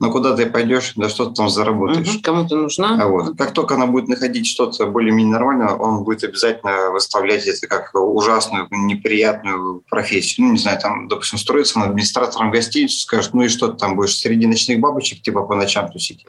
[0.00, 2.08] ну куда ты пойдешь, да что ты там заработаешь.
[2.08, 2.98] Угу, кому-то нужна.
[3.02, 3.36] А вот.
[3.36, 8.68] Как только она будет находить что-то более-менее нормальное, он будет обязательно выставлять это как ужасную,
[8.70, 10.46] неприятную профессию.
[10.46, 13.96] Ну, не знаю, там, допустим, строится на администратором гостиницы, скажет, ну и что ты там
[13.96, 16.24] будешь среди ночных бабочек типа по ночам тусить.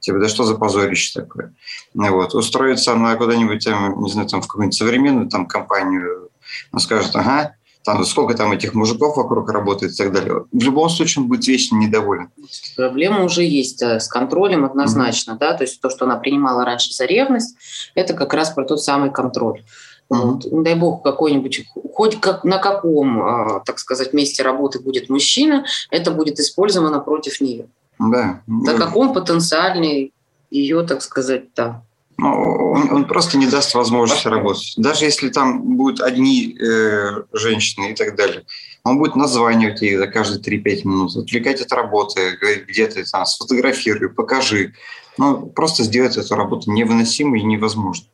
[0.00, 1.54] Типа, да что за позорище такое?
[1.92, 2.34] Ну, вот.
[2.34, 6.30] Устроиться она куда-нибудь, там, не знаю, там, в какую-нибудь современную там, компанию,
[6.72, 10.46] он скажет, ага, там, сколько там этих мужиков вокруг работает и так далее.
[10.50, 12.30] В любом случае он будет вечно недоволен.
[12.76, 15.38] Проблема уже есть э, с контролем однозначно, mm-hmm.
[15.38, 17.56] да, то есть то, что она принимала раньше за ревность,
[17.94, 19.64] это как раз про тот самый контроль.
[20.10, 20.16] Mm-hmm.
[20.16, 20.44] Вот.
[20.46, 25.66] Не дай бог какой-нибудь, хоть как, на каком, а, так сказать, месте работы будет мужчина,
[25.90, 27.66] это будет использовано против нее.
[27.98, 28.40] Да.
[28.46, 30.12] На каком потенциальный
[30.50, 31.82] ее, так сказать, да,
[32.16, 32.30] ну,
[32.72, 34.74] он, он просто не даст возможности работать.
[34.76, 38.44] Даже если там будут одни э, женщины и так далее.
[38.84, 44.10] Он будет названивать их за каждые 3-5 минут, отвлекать от работы, где ты там сфотографируй,
[44.10, 44.74] покажи.
[45.16, 48.10] Ну, просто сделать эту работу невыносимой и невозможной.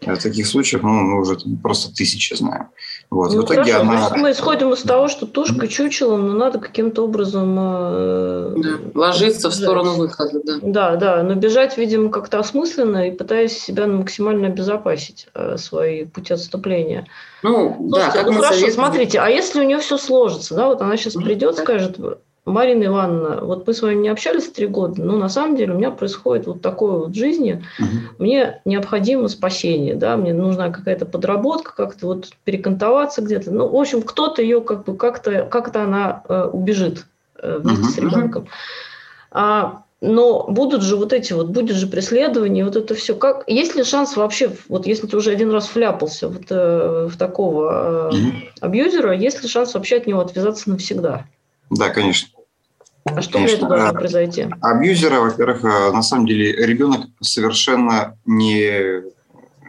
[0.00, 2.68] Э, таких случаев ну, мы уже просто тысячи знаем.
[3.10, 3.32] Вот.
[3.32, 4.16] Ну, в итоге хорошо, она...
[4.16, 7.56] мы исходим из того, что тушка чучелом, но надо каким-то образом...
[7.58, 9.52] Э, да, ложиться бежать.
[9.52, 10.40] в сторону выхода.
[10.44, 10.58] Да.
[10.62, 16.34] да, да, но бежать, видимо, как-то осмысленно и пытаясь себя максимально обезопасить э, свои пути
[16.34, 17.06] отступления.
[17.42, 18.74] Ну, Слушайте, да, как ну хорошо, советуем...
[18.74, 21.98] смотрите, а если у нее все сложится, да, вот она сейчас придет, скажет,
[22.44, 25.78] Марина Ивановна, вот мы с вами не общались три года, но на самом деле у
[25.78, 27.64] меня происходит вот такое вот в жизни.
[27.78, 27.88] Угу.
[28.18, 33.50] Мне необходимо спасение, да, мне нужна какая-то подработка, как-то вот перекантоваться где-то.
[33.50, 37.06] Ну, в общем, кто-то ее как бы как-то как-то она э, убежит
[37.38, 37.90] э, вместе угу.
[37.90, 38.48] с ребенком.
[39.30, 43.14] А, но будут же вот эти вот, будет же преследование, вот это все.
[43.14, 47.16] Как, есть ли шанс вообще, вот если ты уже один раз вляпался вот, э, в
[47.16, 48.16] такого э,
[48.60, 51.24] абьюзера, есть ли шанс вообще от него отвязаться навсегда?
[51.74, 52.28] Да, конечно.
[53.04, 53.58] А что Конечно.
[53.58, 54.46] для этого должно произойти?
[54.62, 59.02] Абьюзера, во-первых, э, на самом деле ребенок совершенно не,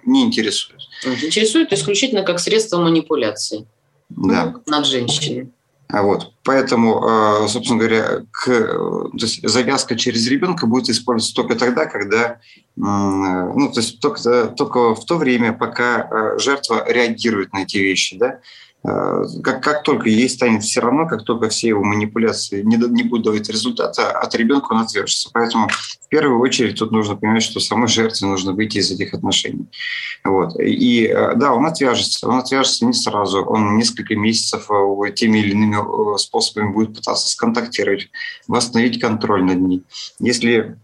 [0.06, 0.80] не интересует.
[1.04, 3.68] Интересует исключительно как средство манипуляции
[4.10, 4.56] да.
[4.65, 5.52] над женщиной.
[5.89, 11.56] А вот, поэтому, э, собственно говоря, к, то есть завязка через ребенка будет использоваться только
[11.56, 12.39] тогда, когда,
[12.76, 18.18] ну, то есть только, только в то время, пока э, жертва реагирует на эти вещи,
[18.18, 18.39] да, Э,
[18.86, 23.26] как, как только ей станет все равно, как только все его манипуляции не, не будут
[23.26, 25.30] давать результата, от ребенка он отвяжется.
[25.34, 29.67] Поэтому в первую очередь тут нужно понимать, что самой жертве нужно выйти из этих отношений.
[30.24, 30.60] Вот.
[30.60, 32.28] И э, да, он отвяжется.
[32.28, 33.43] Он отвяжется не сразу.
[33.43, 38.10] Он несколько месяцев э, теми или иными способами будет пытаться сконтактировать,
[38.48, 39.84] восстановить контроль над ней.
[40.19, 40.78] Если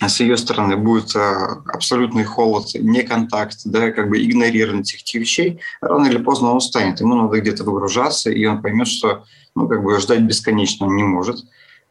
[0.00, 5.60] с ее стороны будет а, абсолютный холод, не контакт, да, как бы игнорирование этих вещей,
[5.80, 7.00] рано или поздно он устанет.
[7.00, 11.04] Ему надо где-то выгружаться, и он поймет, что ну, как бы ждать бесконечно он не
[11.04, 11.44] может.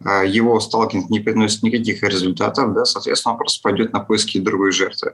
[0.03, 4.71] А, его сталкинг не приносит никаких результатов, да, соответственно, он просто пойдет на поиски другой
[4.71, 5.13] жертвы.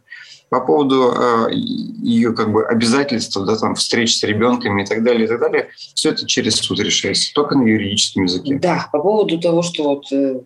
[0.50, 5.26] По поводу э, ее как бы обязательств, да, там, встреч с ребенками и так далее,
[5.26, 8.58] и так далее, все это через суд решается, только на юридическом языке.
[8.60, 10.40] Да, по поводу того, что вот э,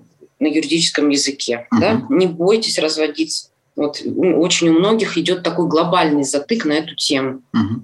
[0.44, 1.68] на юридическом языке.
[1.72, 1.80] Uh-huh.
[1.80, 2.02] Да?
[2.10, 3.50] Не бойтесь разводиться.
[3.76, 7.42] Вот очень у многих идет такой глобальный затык на эту тему.
[7.56, 7.82] Uh-huh.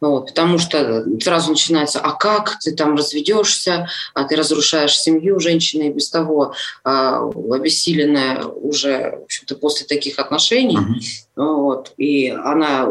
[0.00, 5.84] Вот, потому что сразу начинается, а как ты там разведешься, а ты разрушаешь семью, женщина
[5.84, 10.76] и без того а, обессиленная уже в общем-то, после таких отношений.
[10.76, 11.44] Uh-huh.
[11.44, 12.88] Вот, и она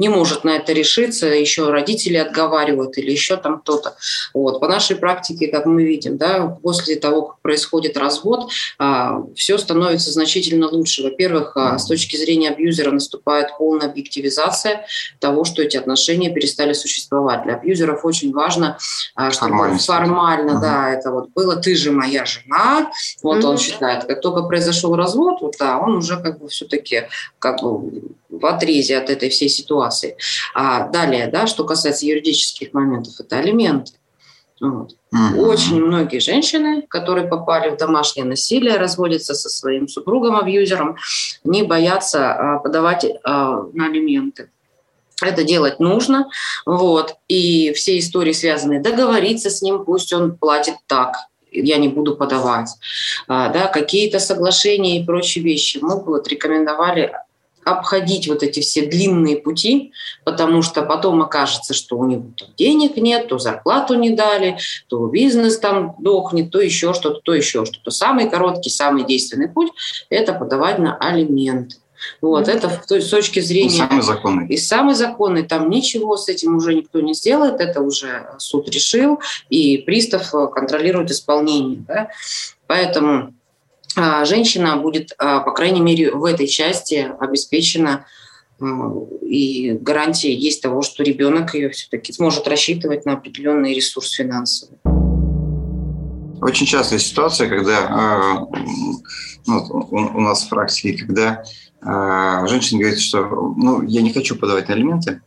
[0.00, 3.96] не может на это решиться, еще родители отговаривают или еще там кто-то.
[4.32, 4.58] Вот.
[4.58, 10.10] По нашей практике, как мы видим, да, после того, как происходит развод, а, все становится
[10.10, 11.02] значительно лучше.
[11.02, 14.86] Во-первых, а, с точки зрения абьюзера наступает полная объективизация
[15.18, 17.42] того, что эти отношения перестали существовать.
[17.42, 18.78] Для абьюзеров очень важно,
[19.14, 20.62] а, чтобы формально, угу.
[20.62, 22.90] да, это вот было «ты же моя жена»,
[23.22, 23.48] вот угу.
[23.48, 24.04] он считает.
[24.04, 27.02] Как только произошел развод, вот, да, он уже как бы все-таки
[27.38, 30.16] как бы в отрезе от этой всей ситуации.
[30.54, 33.92] А далее, да, что касается юридических моментов, это алименты.
[34.60, 34.94] Вот.
[35.12, 35.42] Угу.
[35.42, 40.96] Очень многие женщины, которые попали в домашнее насилие, разводятся со своим супругом-абьюзером,
[41.44, 44.50] не боятся а, подавать а, на алименты.
[45.22, 46.28] Это делать нужно.
[46.66, 47.16] Вот.
[47.28, 48.80] И все истории связаны.
[48.80, 51.16] Договориться с ним, пусть он платит так,
[51.50, 52.68] я не буду подавать.
[53.28, 55.78] А, да, какие-то соглашения и прочие вещи.
[55.80, 57.12] Мы бы вот рекомендовали
[57.64, 59.92] обходить вот эти все длинные пути,
[60.24, 65.06] потому что потом окажется, что у него там денег нет, то зарплату не дали, то
[65.06, 67.90] бизнес там дохнет, то еще что-то, то еще что-то.
[67.90, 69.72] Самый короткий, самый действенный путь–
[70.10, 71.76] это подавать на алименты.
[72.20, 72.52] Вот, mm-hmm.
[72.52, 73.74] это с точки зрения...
[73.74, 74.48] И самый законный.
[74.48, 75.42] И самый законный.
[75.42, 79.20] Там ничего с этим уже никто не сделает, это уже суд решил,
[79.50, 81.84] и пристав контролирует исполнение.
[81.86, 82.08] Да?
[82.66, 83.34] Поэтому
[83.96, 88.06] женщина будет, а, по крайней мере, в этой части обеспечена
[88.60, 88.64] а,
[89.22, 94.78] и гарантия есть того, что ребенок ее все-таки сможет рассчитывать на определенный ресурс финансовый.
[96.40, 98.48] Очень частая ситуация, когда
[99.46, 101.44] ну, у нас в практике, когда
[101.82, 105.20] женщина говорит, что ну, я не хочу подавать на алименты,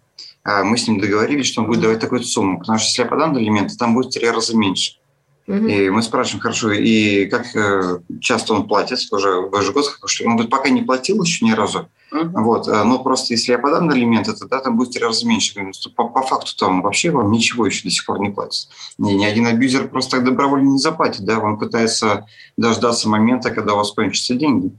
[0.44, 3.08] а мы с ним договорились, что он будет давать такую сумму, потому что если я
[3.08, 4.98] подам алименты, там будет в три раза меньше.
[5.46, 5.68] Угу.
[5.68, 10.36] И мы спрашиваем, хорошо, и как э, часто он платит, уже в год, что он
[10.36, 12.44] говорит, пока не платил еще ни разу, угу.
[12.44, 15.28] вот, э, но просто если я подам на алименты, тогда там будет в три раза
[15.28, 15.54] меньше.
[15.98, 18.70] По, по факту там вообще вам ничего еще до сих пор не платит.
[18.98, 22.26] Ни, ни один абьюзер просто так добровольно не заплатит, да, он пытается
[22.56, 24.72] дождаться момента, когда у вас кончатся деньги.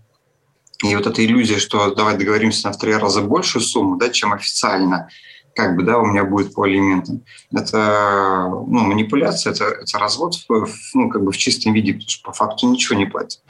[0.83, 4.33] И вот эта иллюзия, что давай договоримся на в три раза большую сумму, да, чем
[4.33, 5.09] официально–
[5.55, 7.23] как бы, да, у меня будет по алиментам.
[7.53, 12.23] Это ну, манипуляция, это, это развод в, ну, как бы в чистом виде, потому что
[12.25, 13.41] по факту ничего не платит.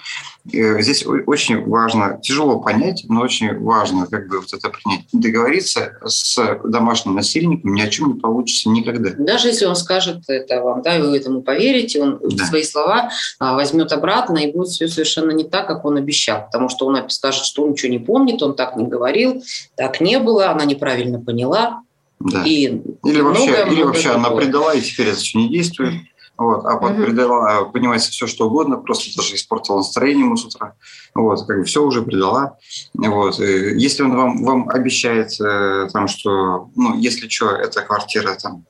[0.51, 5.07] И здесь очень важно, тяжело понять, но очень важно как бы вот это принять.
[5.13, 9.11] Договориться с домашним насильником ни о чем не получится никогда.
[9.17, 12.45] Даже если он скажет это вам, да, и вы этому поверите, он да.
[12.45, 16.69] свои слова а, возьмет обратно и будет все совершенно не так, как он обещал, потому
[16.69, 19.43] что он скажет, что он ничего не помнит, он так не говорил,
[19.77, 21.83] так не было, она неправильно поняла,
[22.21, 22.45] да.
[22.45, 25.95] И или вообще, много, или вообще она предала, и теперь это все не действует.
[26.37, 27.05] Вот, а под угу.
[27.05, 30.75] предала, понимается, все что угодно, просто даже испортила настроение ему с утра.
[31.15, 32.59] Вот, как бы все уже предала.
[32.95, 33.39] Вот.
[33.39, 38.65] И если он вам, вам обещает, э, там, что, ну, если что, эта квартира, там,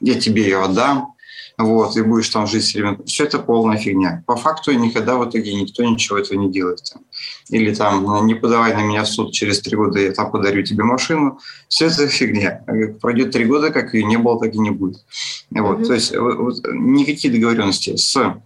[0.00, 1.14] я тебе ее отдам,
[1.58, 2.98] вот, и будешь там жить все время.
[3.04, 4.22] Все это полная фигня.
[4.26, 6.80] По факту никогда в итоге никто ничего этого не делает.
[6.92, 7.02] Там.
[7.50, 10.84] Или там, не подавай на меня в суд, через три года я там подарю тебе
[10.84, 11.40] машину.
[11.68, 12.64] Все это фигня.
[13.00, 15.04] Пройдет три года, как ее не было, так и не будет.
[15.50, 15.86] Вот, mm-hmm.
[15.86, 18.40] То есть вот, никакие договоренности с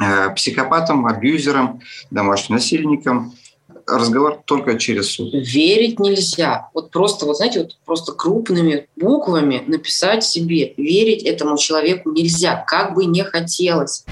[0.00, 1.80] э, психопатом, абьюзером,
[2.10, 3.34] домашним насильником–
[3.86, 5.32] разговор только через суд.
[5.32, 6.68] Верить нельзя.
[6.74, 12.94] Вот просто, вот знаете, вот просто крупными буквами написать себе, верить этому человеку нельзя, как
[12.94, 14.04] бы не хотелось.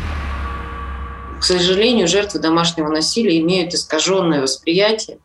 [1.40, 5.18] К сожалению, жертвы домашнего насилия имеют искаженное восприятие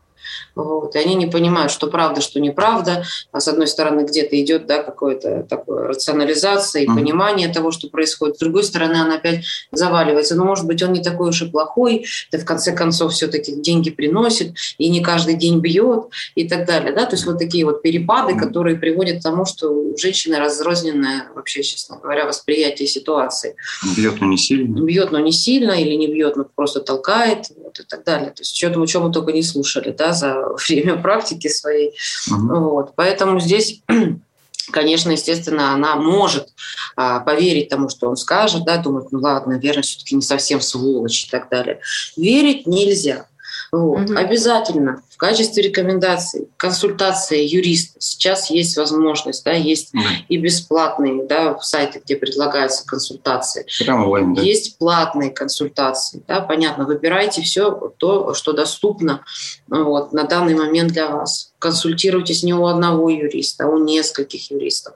[0.55, 3.03] вот, и они не понимают, что правда, что неправда.
[3.31, 6.95] А с одной стороны, где-то идет да, какое-то такое рационализация и mm-hmm.
[6.95, 8.37] понимание того, что происходит.
[8.37, 10.35] С другой стороны, она опять заваливается.
[10.35, 13.89] Но, может быть, он не такой уж и плохой, да в конце концов все-таки деньги
[13.89, 16.93] приносит, и не каждый день бьет, и так далее.
[16.93, 17.05] Да?
[17.05, 18.39] То есть вот такие вот перепады, mm-hmm.
[18.39, 23.55] которые приводят к тому, что у женщины разрозненное, вообще, честно говоря, восприятие ситуации.
[23.95, 24.79] Бьет, но не сильно.
[24.81, 28.29] Бьет, но не сильно, или не бьет, но просто толкает, вот, и так далее.
[28.29, 31.93] То есть что-то, что мы только не слушали да, за время практики своей.
[32.31, 32.59] Угу.
[32.59, 32.93] Вот.
[32.95, 33.81] Поэтому здесь
[34.71, 36.49] конечно, естественно, она может
[36.95, 41.25] а, поверить тому, что он скажет, да, думать, ну ладно, наверное, все-таки не совсем сволочь
[41.25, 41.79] и так далее.
[42.15, 43.25] Верить нельзя.
[43.71, 44.09] Вот.
[44.09, 44.17] Угу.
[44.17, 47.99] Обязательно в качестве рекомендации консультация юриста.
[47.99, 50.03] Сейчас есть возможность, да, есть угу.
[50.27, 53.65] и бесплатные да, сайты, где предлагаются консультации.
[53.79, 54.41] Прямо онлайн, да?
[54.41, 56.23] Есть платные консультации.
[56.27, 59.23] Да, понятно, выбирайте все то, что доступно
[59.67, 61.53] вот, на данный момент для вас.
[61.59, 64.93] Консультируйтесь не у одного юриста, а у нескольких юристов.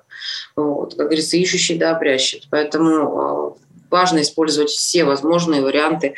[0.55, 2.47] Вот, как говорится, ищущий да обрящет.
[2.49, 3.55] Поэтому а,
[3.93, 6.15] важно использовать все возможные варианты.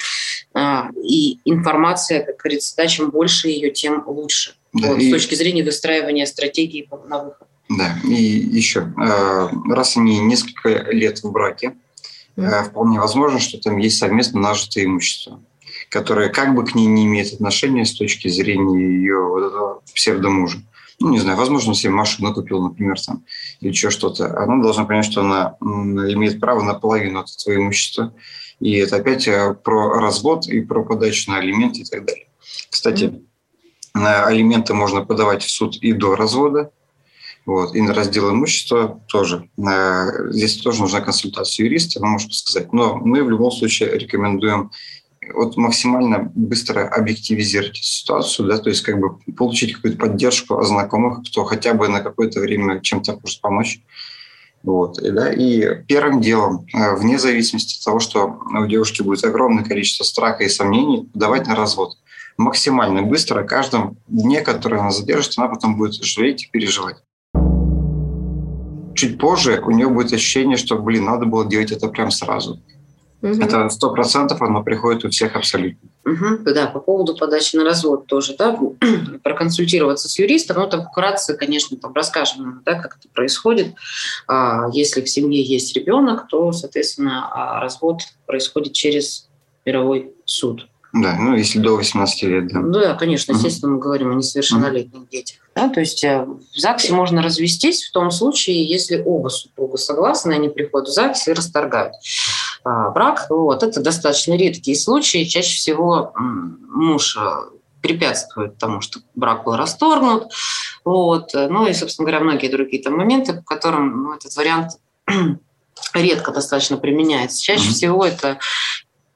[0.54, 4.56] А, и информация, как говорится, да, чем больше ее, тем лучше.
[4.74, 5.10] Да, вот, и...
[5.10, 7.48] С точки зрения выстраивания стратегии на выход.
[7.68, 11.76] Да, и еще, а, раз они несколько лет в браке,
[12.38, 12.64] mm.
[12.70, 15.42] вполне возможно, что там есть совместно нажитое имущество,
[15.90, 20.60] которое как бы к ней не имеет отношения с точки зрения ее вот этого псевдомужа
[21.00, 23.26] ну, не знаю, возможно, себе машину купил, например, там,
[23.60, 28.14] или еще что-то, она должна понять, что она имеет право на половину от своего имущества.
[28.60, 32.28] И это опять э, про развод и про подачу на алименты и так далее.
[32.70, 33.22] Кстати,
[33.94, 36.72] на алименты можно подавать в суд и до развода,
[37.46, 39.50] вот, и на раздел имущества тоже.
[40.32, 42.74] Здесь тоже нужна консультация юриста, он может сказать.
[42.74, 44.72] Но мы в любом случае рекомендуем
[45.34, 51.28] вот максимально быстро объективизировать ситуацию, да, то есть как бы получить какую-то поддержку от знакомых,
[51.28, 53.82] кто хотя бы на какое-то время чем-то может помочь.
[54.64, 59.24] Вот, и, да, и первым делом, э, вне зависимости от того, что у девушки будет
[59.24, 61.98] огромное количество страха и сомнений, давать на развод.
[62.38, 66.98] Максимально быстро, каждом дне, который она задержится, она потом будет жалеть и переживать.
[68.96, 72.60] Чуть позже у нее будет ощущение, что, блин, надо было делать это прямо сразу.
[73.22, 73.42] Угу.
[73.42, 75.90] Это сто процентов оно приходит у всех абсолютно.
[76.06, 78.56] Угу, да, по поводу подачи на развод тоже, да,
[79.24, 83.74] проконсультироваться с юристом, ну, так вкратце, конечно, там расскажем, да, как это происходит.
[84.28, 89.28] А, если в семье есть ребенок, то, соответственно, а, развод происходит через
[89.66, 90.68] мировой суд.
[90.94, 92.62] Да, ну если до 18 лет, да.
[92.62, 95.38] Да, конечно, естественно, мы говорим о несовершеннолетних uh детях.
[95.54, 100.32] Да, то есть э, в ЗАГСе можно развестись в том случае, если оба супруга согласны,
[100.32, 101.96] они приходят в ЗАГС и расторгают
[102.66, 103.28] брак.
[103.30, 105.24] Вот, это достаточно редкие случаи.
[105.24, 107.30] Чаще всего муж э,
[107.82, 110.32] препятствует тому, что брак был расторгнут.
[110.84, 111.32] Вот.
[111.34, 114.74] Ну и, собственно говоря, многие другие там моменты, по которым ну, этот вариант
[115.94, 117.44] редко достаточно применяется.
[117.44, 117.74] Чаще mm-hmm.
[117.74, 118.40] всего это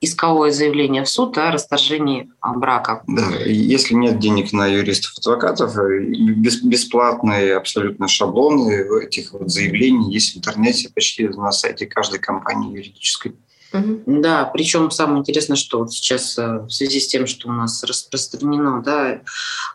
[0.01, 3.03] исковое заявление в суд о расторжении а, брака.
[3.07, 5.99] Да, если нет денег на юристов, адвокатов, э,
[6.63, 13.35] бесплатные абсолютно шаблоны этих вот заявлений есть в интернете почти на сайте каждой компании юридической.
[13.71, 14.21] Угу.
[14.21, 17.83] Да, причем самое интересное, что вот сейчас э, в связи с тем, что у нас
[17.83, 19.21] распространено да,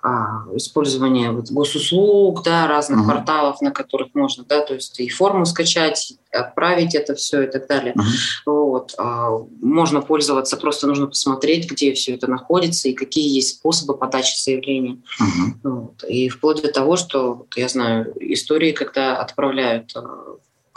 [0.03, 3.09] а, использование вот госуслуг, да, разных угу.
[3.11, 7.69] порталов, на которых можно, да, то есть и форму скачать, отправить это все и так
[7.69, 7.95] далее.
[7.95, 8.53] Угу.
[8.53, 8.95] Вот.
[8.99, 9.31] А,
[9.61, 14.99] можно пользоваться, просто нужно посмотреть, где все это находится и какие есть способы подачи заявления.
[15.21, 15.71] Угу.
[15.71, 16.05] Вот.
[16.09, 20.01] И вплоть до того, что я знаю истории, когда отправляют э,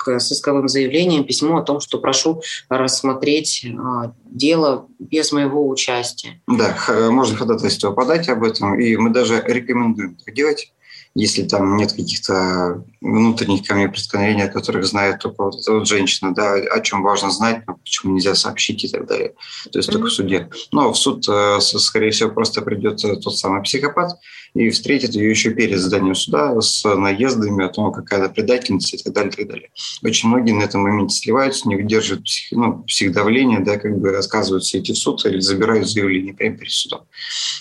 [0.08, 6.42] с исковым заявлением письмо о том, что прошу рассмотреть а, дело без моего участия.
[6.48, 6.78] Да,
[7.10, 10.72] можно ходатайство подать об этом, и мы даже рекомендуем так делать
[11.20, 16.32] если там нет каких-то внутренних камней преткновения, о которых знает только вот эта вот женщина,
[16.32, 19.34] да, о чем важно знать, но почему нельзя сообщить и так далее.
[19.72, 19.94] То есть mm-hmm.
[19.94, 20.50] только в суде.
[20.72, 24.12] Но в суд, э, скорее всего, просто придет тот самый психопат
[24.58, 29.04] и встретит ее еще перед заданием суда с наездами о том, какая она предательница и
[29.04, 29.70] так далее, и так далее.
[30.04, 34.80] Очень многие на этом моменте сливаются, не выдерживают псих, ну, психдавления, да, как бы рассказываются
[34.80, 37.02] идти в суд или забирают заявление прямо перед судом.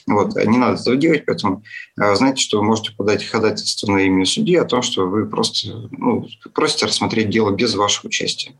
[0.07, 0.35] Вот.
[0.37, 1.63] Не надо этого делать, поэтому
[2.01, 5.89] э, знаете, что вы можете подать ходатайство на имя судьи о том, что вы просто
[5.91, 8.53] ну, просите рассмотреть дело без вашего участия.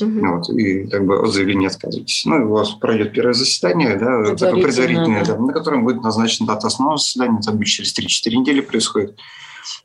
[0.00, 0.26] Угу.
[0.26, 2.24] Вот, и как бы от заявления отказываетесь.
[2.24, 5.34] Ну, у вас пройдет первое заседание, да, такое предварительное, да.
[5.34, 9.18] Да, на котором будет назначена дата основного заседания, это обычно через 3-4 недели происходит.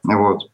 [0.03, 0.49] Вот.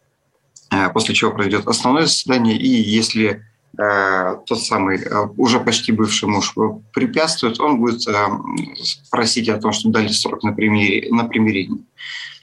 [0.72, 3.44] Э, после чего пройдет основное заседание, и если
[3.78, 6.54] э, тот самый э, уже почти бывший муж
[6.94, 8.14] препятствует, он будет э,
[9.10, 11.84] просить о том, чтобы дали срок на, примири, на примирение.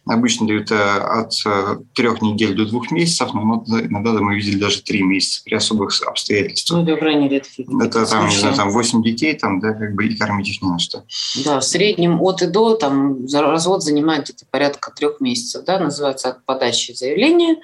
[0.08, 4.82] Обычно дают э, от э, трех недель до двух месяцев, но иногда мы видели даже
[4.82, 6.80] три месяца при особых обстоятельствах.
[6.80, 7.48] Ну, по крайней мере, это
[7.84, 10.70] Это там, не знаю, там 8 детей, там, да, как бы и кормить их не
[10.70, 11.04] на что.
[11.44, 16.30] Да, в среднем от и до там развод занимает где-то порядка трех месяцев, да, называется
[16.30, 17.56] от подачи заявления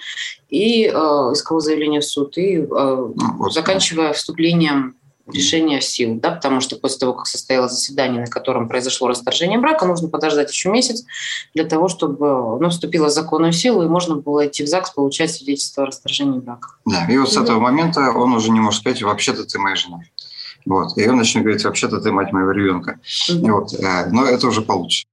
[0.51, 4.97] и э, искового заявления в суд, и э, ну, вот, заканчивая вступлением
[5.33, 9.59] решение в силу, да, потому что после того, как состоялось заседание, на котором произошло расторжение
[9.59, 11.05] брака, нужно подождать еще месяц
[11.55, 15.33] для того, чтобы оно вступило в законную силу, и можно было идти в ЗАГС, получать
[15.33, 16.71] свидетельство о расторжении брака.
[16.85, 20.01] Да, и вот с этого момента он уже не может сказать, вообще-то ты моя жена.
[20.67, 20.97] Вот.
[20.97, 22.99] И он начнет говорить, вообще-то ты мать моего ребенка.
[23.05, 23.51] Mm-hmm.
[23.51, 23.75] Вот.
[23.75, 25.05] Э, но это уже получше.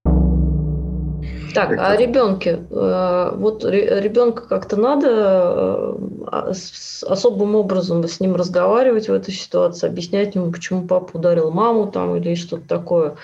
[1.53, 5.95] Так, а ребенке, э, вот ребенка как-то надо э,
[6.27, 6.51] а,
[7.07, 12.15] особым образом с ним разговаривать в этой ситуации, объяснять ему, почему папа ударил маму там
[12.15, 13.15] или что-то такое,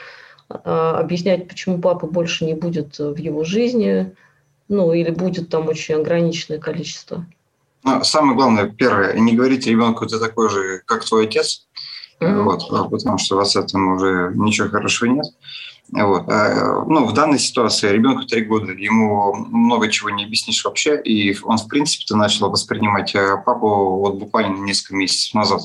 [0.50, 4.16] а, объяснять, почему папа больше не будет в его жизни,
[4.68, 7.26] ну или будет там очень ограниченное количество.
[7.84, 11.68] Ну, самое главное, первое, не говорите ребенку, ты такой же, как твой отец,
[12.20, 12.42] mm-hmm.
[12.44, 15.26] вот, потому что у вас этом уже ничего хорошего нет.
[15.92, 16.28] Вот.
[16.28, 21.38] А, ну, в данной ситуации ребенку 3 года, ему много чего не объяснишь вообще, и
[21.44, 25.62] он, в принципе-то, начал воспринимать э, папу вот буквально несколько месяцев назад.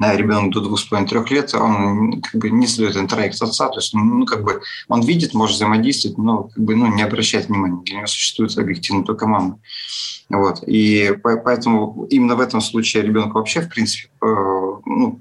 [0.00, 3.80] Ребенок до двух с половиной трех лет, он как бы не следует интроект отца, то
[3.80, 7.82] есть ну, как бы он видит, может взаимодействовать, но как бы ну, не обращает внимания.
[7.84, 9.60] Для него существует объективно только мама.
[10.30, 10.62] Вот.
[10.66, 15.20] И поэтому именно в этом случае ребенок вообще, в принципе, э, ну,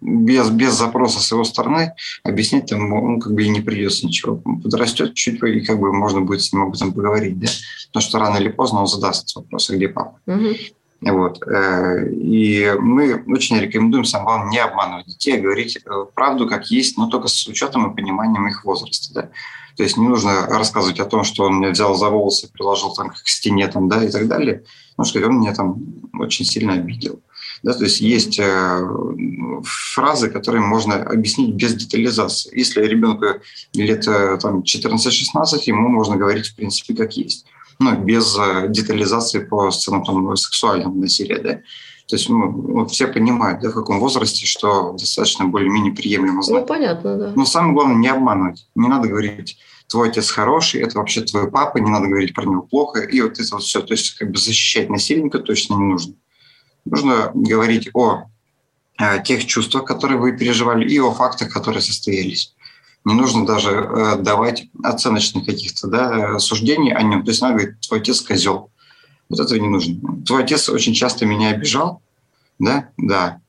[0.00, 1.94] без, без запроса с его стороны
[2.24, 4.36] объяснить там он как бы и не придется ничего.
[4.36, 7.48] Подрастет чуть и как бы можно будет с ним об этом поговорить, да?
[7.88, 10.18] Потому что рано или поздно он задаст вопрос, а где папа.
[10.26, 10.54] Угу.
[11.02, 11.42] Вот.
[11.46, 16.70] Э, и мы очень рекомендуем, самое главное, не обманывать детей, а говорить э, правду как
[16.70, 19.14] есть, но только с учетом и пониманием их возраста.
[19.14, 19.30] Да?
[19.76, 23.10] То есть не нужно рассказывать о том, что он меня взял за волосы, приложил там
[23.10, 24.64] к стене там, да, и так далее.
[24.98, 25.76] Ну, что он меня там
[26.18, 27.20] очень сильно обидел.
[27.62, 28.88] Да, то есть есть э,
[29.64, 32.56] фразы, которые можно объяснить без детализации.
[32.56, 33.40] Если ребенку
[33.74, 37.46] лет э, там, 14-16, ему можно говорить в принципе как есть.
[37.78, 41.38] Но без э, детализации по сценам там, сексуального насилия.
[41.38, 41.60] Да?
[42.10, 46.62] То есть ну, вот все понимают, да, в каком возрасте, что достаточно более-менее приемлемо знать.
[46.62, 47.32] Ну, понятно, да.
[47.36, 48.66] Но самое главное не обманывать.
[48.74, 52.62] Не надо говорить, твой отец хороший, это вообще твой папа, не надо говорить про него
[52.62, 53.00] плохо.
[53.00, 53.80] И вот это вот все.
[53.80, 56.14] То есть как бы защищать насильника точно не нужно.
[56.90, 58.24] Нужно говорить о
[58.98, 62.54] э, тех чувствах, которые вы переживали, и о фактах, которые состоялись.
[63.04, 67.24] Не нужно даже э, давать оценочных каких-то да, суждений о нем.
[67.24, 68.70] То есть надо говорить, твой отец козел.
[69.28, 70.00] Вот этого не нужно.
[70.26, 72.02] Твой отец очень часто меня обижал,
[72.58, 72.88] да?
[72.96, 73.40] Да.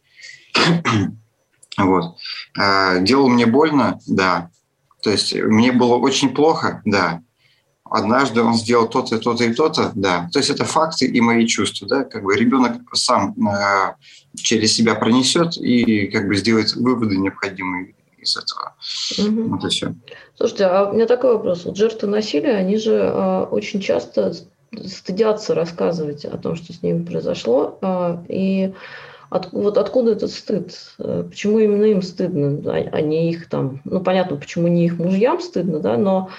[1.78, 2.16] вот.
[2.60, 4.52] Э, делал мне больно, да.
[5.02, 7.24] То есть мне было очень плохо, да.
[7.94, 10.30] Однажды он сделал то-то, то-то и то-то, да.
[10.32, 12.04] То есть это факты и мои чувства, да.
[12.06, 13.96] Как бы ребенок сам э,
[14.42, 18.76] через себя пронесет и как бы сделает выводы необходимые из этого.
[19.20, 19.50] Угу.
[19.50, 19.94] Вот и все.
[20.38, 21.66] Слушайте, а у меня такой вопрос.
[21.66, 24.34] Вот жертвы насилия, они же э, очень часто
[24.86, 27.78] стыдятся рассказывать о том, что с ними произошло.
[27.82, 28.74] Э, и
[29.30, 30.72] от, вот откуда этот стыд?
[30.98, 33.82] Э, почему именно им стыдно, а, а не их там?
[33.84, 36.30] Ну, понятно, почему не их мужьям стыдно, да, но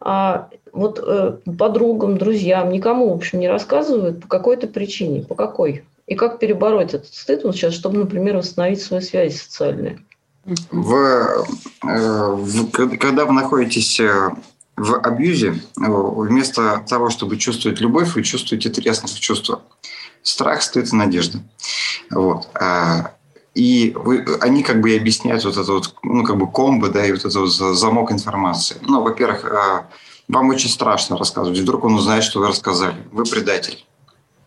[0.00, 5.22] а вот э, подругам, друзьям, никому, в общем, не рассказывают по какой-то причине.
[5.22, 5.84] По какой?
[6.06, 10.00] И как перебороть этот стыд вот сейчас, чтобы, например, восстановить свои связи социальные?
[10.70, 11.46] В,
[11.84, 14.30] э, в, когда вы находитесь э,
[14.76, 19.62] в абьюзе, э, вместо того, чтобы чувствовать любовь, вы чувствуете основных чувства.
[20.22, 21.38] Страх, стыд и надежда.
[22.10, 22.48] Вот.
[22.54, 23.12] А,
[23.54, 27.12] и вы, они как бы объясняют вот это вот, ну, как бы комбо, да, и
[27.12, 28.76] вот этот вот замок информации.
[28.82, 29.44] Ну, во-первых,
[30.28, 31.58] вам очень страшно рассказывать.
[31.58, 32.96] Вдруг он узнает, что вы рассказали.
[33.12, 33.84] Вы предатель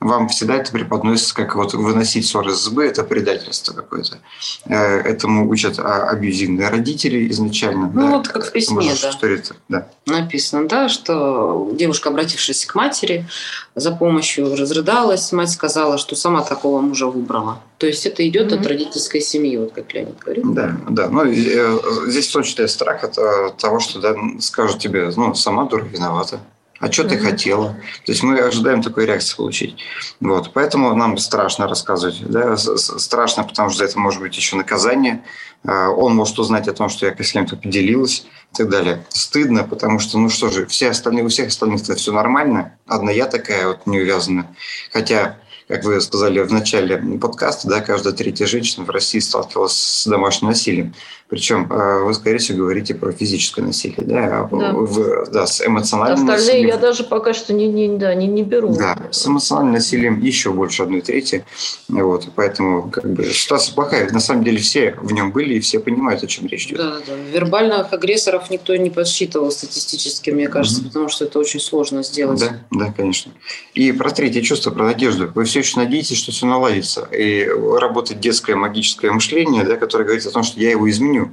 [0.07, 4.19] вам всегда это преподносится как вот выносить ссоры из избы, это предательство какое-то.
[4.65, 7.91] Э, этому учат а, абьюзивные родители изначально.
[7.93, 9.41] Ну да, вот как в письме, да.
[9.69, 9.87] Да.
[10.05, 13.25] Написано, да, что девушка, обратившись к матери
[13.75, 17.61] за помощью, разрыдалась, мать сказала, что сама такого мужа выбрала.
[17.77, 18.59] То есть это идет mm-hmm.
[18.59, 20.53] от родительской семьи, вот как Леонид говорит.
[20.53, 21.09] Да, да.
[21.09, 25.35] Ну, э, здесь в том числе страх от э, того, что да, скажут тебе, ну,
[25.35, 26.39] сама дура виновата
[26.79, 27.69] а что ты хотела?
[28.05, 29.77] То есть мы ожидаем такой реакции получить.
[30.19, 30.51] Вот.
[30.53, 32.21] Поэтому нам страшно рассказывать.
[32.21, 32.55] Да?
[32.57, 35.23] Страшно, потому что за это может быть еще наказание.
[35.65, 39.05] А, он может узнать о том, что я с кем-то поделилась и так далее.
[39.09, 42.77] Стыдно, потому что, ну что же, все остальные, у всех остальных все нормально.
[42.85, 44.55] Одна я такая вот не увязана.
[44.91, 50.07] Хотя как вы сказали в начале подкаста, да, каждая третья женщина в России сталкивалась с
[50.07, 50.93] домашним насилием.
[51.29, 54.71] Причем э, вы, скорее всего, говорите про физическое насилие, да, а да.
[54.71, 56.69] Вы, да с эмоциональным Остальные насилием.
[56.69, 58.73] я даже пока что не, не, да, не, не беру.
[58.73, 61.43] Да, с эмоциональным насилием еще больше одной трети.
[61.89, 64.09] Вот, поэтому как бы, ситуация плохая.
[64.09, 66.77] На самом деле все в нем были и все понимают, о чем речь идет.
[66.77, 67.13] Да, да.
[67.33, 70.87] Вербальных агрессоров никто не подсчитывал статистически, мне кажется, угу.
[70.87, 72.39] потому что это очень сложно сделать.
[72.39, 73.33] Да, да, конечно.
[73.73, 75.29] И про третье чувство, про надежду.
[75.35, 77.07] Вы все еще надеетесь, что все наладится.
[77.11, 81.31] И работает детское магическое мышление, да, которое говорит о том, что я его изменю.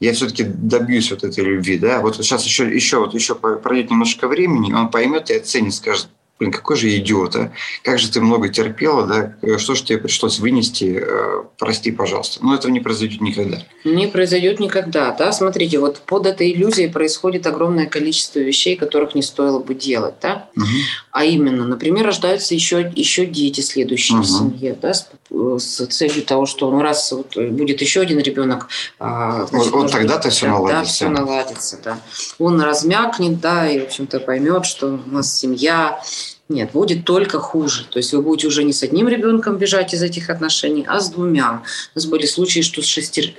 [0.00, 2.00] Я все-таки добьюсь вот этой любви, да.
[2.00, 6.08] Вот сейчас еще, еще, вот еще пройдет немножко времени, он поймет и оценит, скажет,
[6.42, 7.52] блин, какой же идиот, а?
[7.84, 9.58] Как же ты много терпела, да?
[9.58, 11.00] Что же тебе пришлось вынести?
[11.00, 12.44] Э, прости, пожалуйста.
[12.44, 13.58] Но этого не произойдет никогда.
[13.84, 15.30] Не произойдет никогда, да?
[15.32, 20.48] Смотрите, вот под этой иллюзией происходит огромное количество вещей, которых не стоило бы делать, да?
[20.56, 20.66] Угу.
[21.12, 24.26] А именно, например, рождаются еще, еще дети следующие угу.
[24.26, 28.68] в семье, да, с, с целью того, что ну, раз вот будет еще один ребенок,
[28.98, 30.80] а, значит, вот, вот тогда-то все наладится.
[30.80, 31.98] Да, все наладится, да.
[32.38, 36.02] Он размякнет, да, и, в общем-то, поймет, что у нас семья,
[36.48, 37.86] нет, будет только хуже.
[37.90, 41.10] То есть вы будете уже не с одним ребенком бежать из этих отношений, а с
[41.10, 41.62] двумя.
[41.94, 43.34] У нас были случаи, что с шести...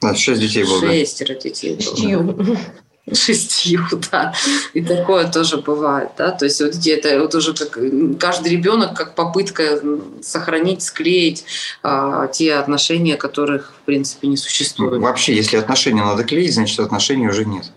[0.00, 0.80] Да, шесть детей было.
[0.80, 1.40] Шестеро да?
[1.40, 1.76] детей
[2.16, 2.58] было.
[3.12, 4.34] Шестью, да.
[4.74, 6.32] И такое тоже бывает, да.
[6.32, 7.78] То есть вот где-то вот уже как
[8.18, 9.80] каждый ребенок как попытка
[10.22, 11.44] сохранить, склеить
[11.84, 15.00] а, те отношения, которых в принципе не существует.
[15.00, 17.70] Вообще, если отношения надо клеить, значит отношений уже нет.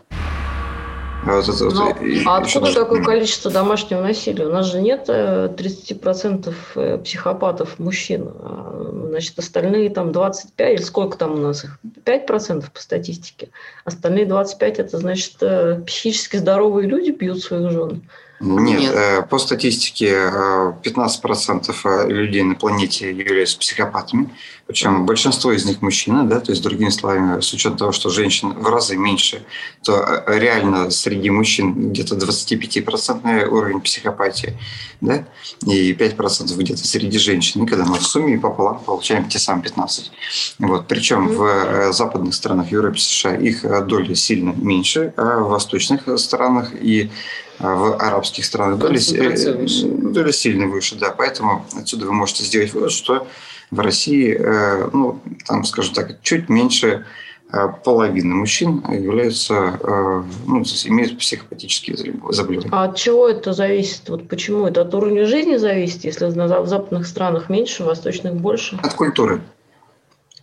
[1.25, 1.93] А, вот это, ну,
[2.25, 4.45] а откуда такое количество домашнего насилия?
[4.45, 8.29] У нас же нет 30% э, э, психопатов мужчин.
[8.39, 11.79] А, значит, остальные там 25, или сколько там у нас их?
[12.05, 13.49] 5% по статистике.
[13.85, 18.03] Остальные 25 это значит э, психически здоровые люди бьют своих жен.
[18.39, 19.29] Нет, Нет.
[19.29, 24.29] По статистике 15% э, э, людей на планете являются психопатами,
[24.69, 28.53] причем большинство из них мужчины, да, то есть, другими словами, с учетом того, что женщин
[28.53, 29.41] в разы меньше,
[29.83, 34.59] то реально среди мужчин где-то 25% уровень психопатии,
[35.01, 35.25] да,
[35.65, 37.63] и 5% где-то среди женщин.
[37.63, 40.11] И когда мы в сумме пополам получаем те самые 15.
[40.59, 40.87] Вот.
[40.87, 41.89] Причем mm-hmm.
[41.89, 47.09] в западных странах Европы, США их доля сильно меньше, а в восточных странах и
[47.57, 53.27] в арабских странах доля, доля сильно выше, да, поэтому отсюда вы можете сделать вывод, что
[53.71, 57.05] в России, э, ну, там, скажем так, чуть меньше
[57.51, 61.97] э, половины мужчин являются, э, ну, имеют психопатические
[62.31, 62.69] заболевания.
[62.71, 64.09] А от чего это зависит?
[64.09, 68.79] Вот почему это от уровня жизни зависит, если в западных странах меньше, в восточных больше?
[68.81, 69.41] От культуры.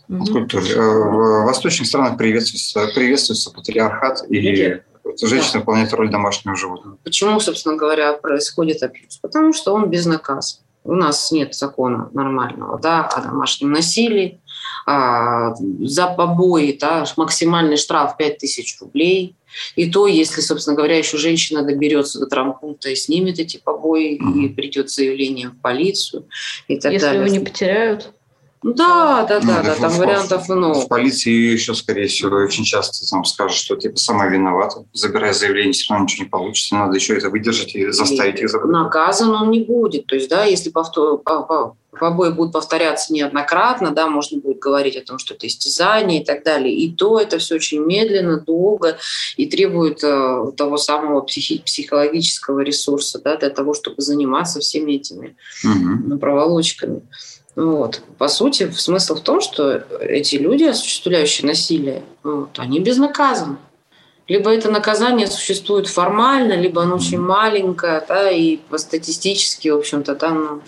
[0.08, 0.22] Угу.
[0.22, 0.64] От культуры.
[0.64, 4.80] В восточных странах приветствуется, приветствуется патриархат и
[5.20, 6.98] женщина выполняет роль домашнего животного.
[7.02, 9.18] Почему, собственно говоря, происходит абьюз?
[9.20, 10.60] Потому что он безнаказан.
[10.86, 14.40] У нас нет закона нормального да, о домашнем насилии,
[14.86, 19.36] А, за побои да, максимальный штраф 5000 рублей.
[19.74, 24.44] И то, если, собственно говоря, еще женщина доберется до травмпункта и снимет эти побои, mm-hmm.
[24.44, 26.28] и придет заявление в полицию
[26.68, 27.22] и так если далее.
[27.22, 28.12] Если его не потеряют?
[28.74, 30.80] Да, да, да, ну, да, там вариантов много.
[30.80, 34.84] В полиции еще, скорее всего, очень часто там скажут, что типа сама виновата.
[34.92, 36.74] Забирая заявление, все равно ничего не получится.
[36.74, 38.70] Надо еще это выдержать и заставить и их забрать.
[38.70, 40.06] Наказан он не будет.
[40.06, 41.22] То есть, да, если повтор,
[41.98, 46.44] побои будут повторяться неоднократно, да, можно будет говорить о том, что это истязание и так
[46.44, 46.74] далее.
[46.74, 48.98] И то это все очень медленно, долго
[49.36, 55.36] и требует э, того самого психи- психологического ресурса, да, для того, чтобы заниматься всеми этими
[55.64, 56.18] угу.
[56.18, 57.02] проволочками.
[57.56, 58.02] Вот.
[58.18, 63.56] По сути, смысл в том, что эти люди, осуществляющие насилие, вот, они безнаказаны.
[64.28, 70.16] Либо это наказание существует формально, либо оно очень маленькое, да, и по статистически, в общем-то,
[70.16, 70.62] да, ну,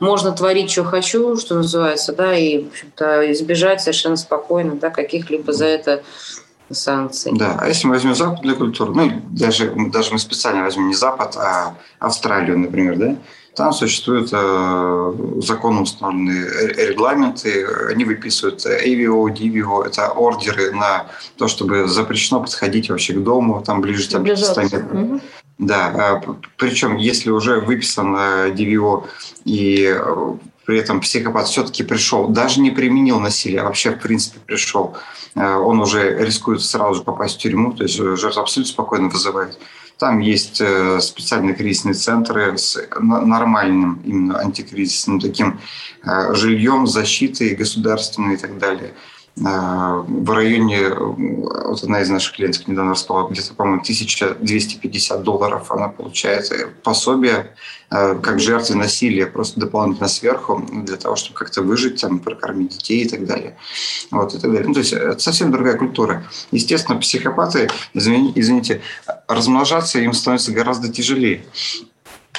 [0.00, 5.52] можно творить, что хочу, что называется, да, и, в общем-то, избежать совершенно спокойно, да, каких-либо
[5.52, 6.02] за это
[6.70, 7.32] санкций.
[7.34, 11.36] Да, а если мы возьмем западную культуру, ну, даже, даже мы специально возьмем не Запад,
[11.36, 13.16] а Австралию, например, да,
[13.54, 21.86] там существуют э, законно установленные регламенты, они выписывают AVO, DVO, это ордеры на то, чтобы
[21.86, 24.92] запрещено подходить вообще к дому, там ближе там, 100 метров.
[24.92, 25.20] Угу.
[25.58, 29.04] Да, э, причем если уже выписан DVO
[29.44, 30.32] и э,
[30.64, 34.96] при этом психопат все-таки пришел, даже не применил насилие, а вообще в принципе пришел,
[35.34, 39.58] э, он уже рискует сразу же попасть в тюрьму, то есть жертва абсолютно спокойно вызывает.
[40.02, 45.60] Там есть э, специальные кризисные центры с нормальным именно антикризисным таким
[46.02, 48.94] э, жильем, защитой государственной и так далее.
[49.38, 55.88] Э, в районе, вот одна из наших клиентов недавно рассказала, где-то, по-моему, 1250 долларов она
[55.88, 56.50] получает
[56.82, 57.54] пособие
[57.88, 63.08] как жертве насилия, просто дополнительно сверху, для того, чтобы как-то выжить, там, прокормить детей и
[63.08, 63.58] так далее.
[64.10, 64.66] Вот, и так далее.
[64.66, 66.26] Ну, то есть это совсем другая культура.
[66.52, 68.80] Естественно, психопаты, извините,
[69.28, 71.44] размножаться им становится гораздо тяжелее.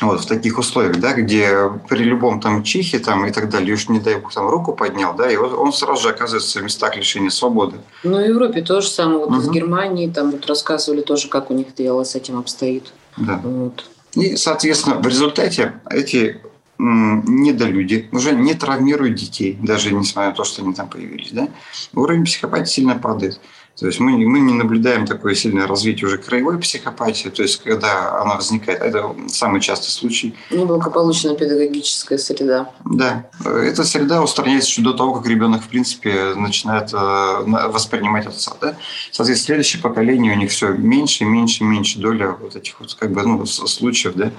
[0.02, 3.90] Вот, в таких условиях, да, где при любом там чихе там, и так далее, уж
[3.90, 6.96] не дай бог там руку поднял, да, и он, он сразу же оказывается в местах
[6.98, 7.78] лишения свободы.
[8.04, 9.20] Ну, в Европе то же самое.
[9.20, 9.38] Вот угу.
[9.38, 12.92] из Германии там вот рассказывали тоже, как у них дело с этим обстоит.
[13.18, 13.40] Да.
[13.44, 13.86] Вот.
[14.16, 16.42] И, соответственно, в результате эти
[16.80, 21.32] недолюди уже не травмируют детей, даже несмотря на то, что они там появились.
[21.32, 21.48] Да?
[21.94, 23.40] Уровень психопатии сильно падает.
[23.80, 28.22] То есть мы, мы не наблюдаем такое сильное развитие уже краевой психопатии, то есть когда
[28.22, 30.36] она возникает, это самый частый случай.
[30.52, 32.70] Неблагополучная педагогическая среда.
[32.86, 38.54] Да, эта среда устраняется еще до того, как ребенок в принципе начинает э, воспринимать отца.
[38.62, 38.76] Да?
[39.12, 43.24] Соответственно, следующее поколение у них все меньше, меньше, меньше доля вот этих вот как бы
[43.24, 44.32] ну, случаев да,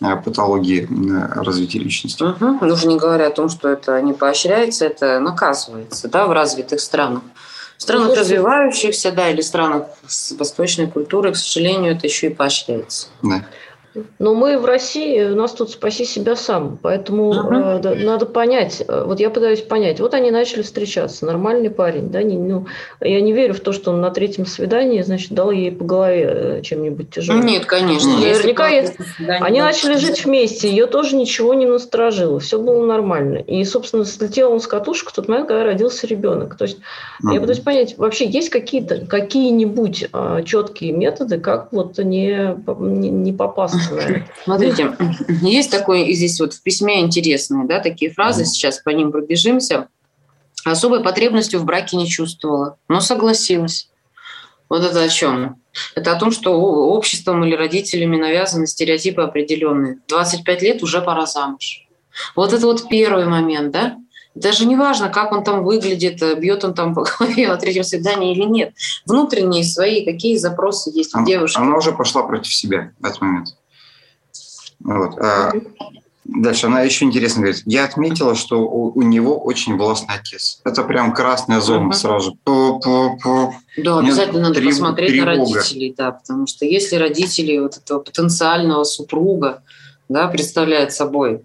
[0.00, 2.22] э, патологии э, развития личности.
[2.22, 2.58] Угу.
[2.62, 6.80] Ну, уже не говоря о том, что это не поощряется, это наказывается да, в развитых
[6.80, 7.22] странах.
[7.78, 13.06] В странах развивающихся, да, или странах с восточной культурой, к сожалению, это еще и поощряется.
[13.22, 13.46] Да.
[14.18, 17.82] Но мы в России, у нас тут спаси себя сам, поэтому uh-huh.
[17.84, 22.22] э, надо понять, э, вот я пытаюсь понять, вот они начали встречаться, нормальный парень, да,
[22.22, 22.66] не, ну,
[23.00, 26.28] я не верю в то, что он на третьем свидании, значит, дал ей по голове
[26.30, 27.46] э, чем-нибудь тяжелым.
[27.46, 28.18] Нет, конечно.
[28.18, 28.94] Наверняка есть...
[29.18, 33.38] они начали жить вместе, ее тоже ничего не насторожило, все было нормально.
[33.38, 36.56] И, собственно, слетел он с катушек в тот момент, когда родился ребенок.
[36.56, 36.78] То есть
[37.22, 37.34] uh-huh.
[37.34, 43.32] я пытаюсь понять, вообще есть какие-то, какие-нибудь а, четкие методы, как вот не, не, не
[43.32, 43.87] попасться
[44.44, 44.96] Смотрите,
[45.42, 49.88] есть такое здесь вот в письме интересные, да, такие фразы, сейчас по ним пробежимся.
[50.64, 53.88] Особой потребностью в браке не чувствовала, но согласилась.
[54.68, 55.60] Вот это о чем?
[55.94, 59.98] Это о том, что обществом или родителями навязаны стереотипы определенные.
[60.08, 61.86] 25 лет уже пора замуж.
[62.36, 63.96] Вот это вот первый момент, да?
[64.34, 68.32] Даже не важно, как он там выглядит, бьет он там по голове на третьем свидании
[68.32, 68.72] или нет.
[69.06, 71.58] Внутренние свои, какие запросы есть у девушки.
[71.58, 73.48] Она уже пошла против себя в этот момент.
[74.80, 75.18] Вот.
[75.18, 75.52] А
[76.24, 77.62] дальше она еще интересно говорит.
[77.66, 80.60] Я отметила, что у, у него очень властный отец.
[80.64, 81.96] Это прям красная зона uh-huh.
[81.96, 82.38] сразу.
[82.44, 83.52] Пу-пу-пу.
[83.78, 84.70] Да, обязательно надо трев...
[84.70, 85.30] посмотреть тревога.
[85.30, 89.62] на родителей, да, потому что если родители вот этого потенциального супруга
[90.08, 91.42] да, представляют собой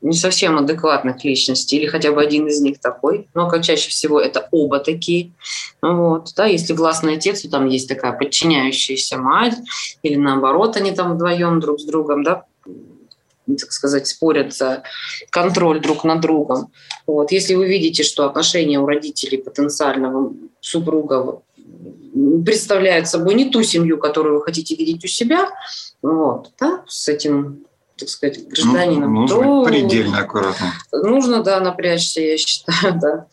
[0.00, 4.18] не совсем адекватных личностей, или хотя бы один из них такой, но как чаще всего
[4.18, 5.32] это оба такие.
[5.82, 9.56] Вот, да, если властный отец, то там есть такая подчиняющаяся мать,
[10.02, 12.44] или наоборот, они там вдвоем друг с другом, да,
[13.56, 14.82] так сказать, спорят за
[15.30, 16.72] контроль друг над другом.
[17.06, 17.32] Вот.
[17.32, 21.42] Если вы видите, что отношения у родителей потенциального супруга
[22.44, 25.48] представляют собой не ту семью, которую вы хотите видеть у себя,
[26.02, 27.64] вот, да, с этим
[27.96, 30.72] так сказать, гражданином, ну, нужно то предельно аккуратно.
[30.90, 33.26] Нужно, да, напрячься, я считаю, да.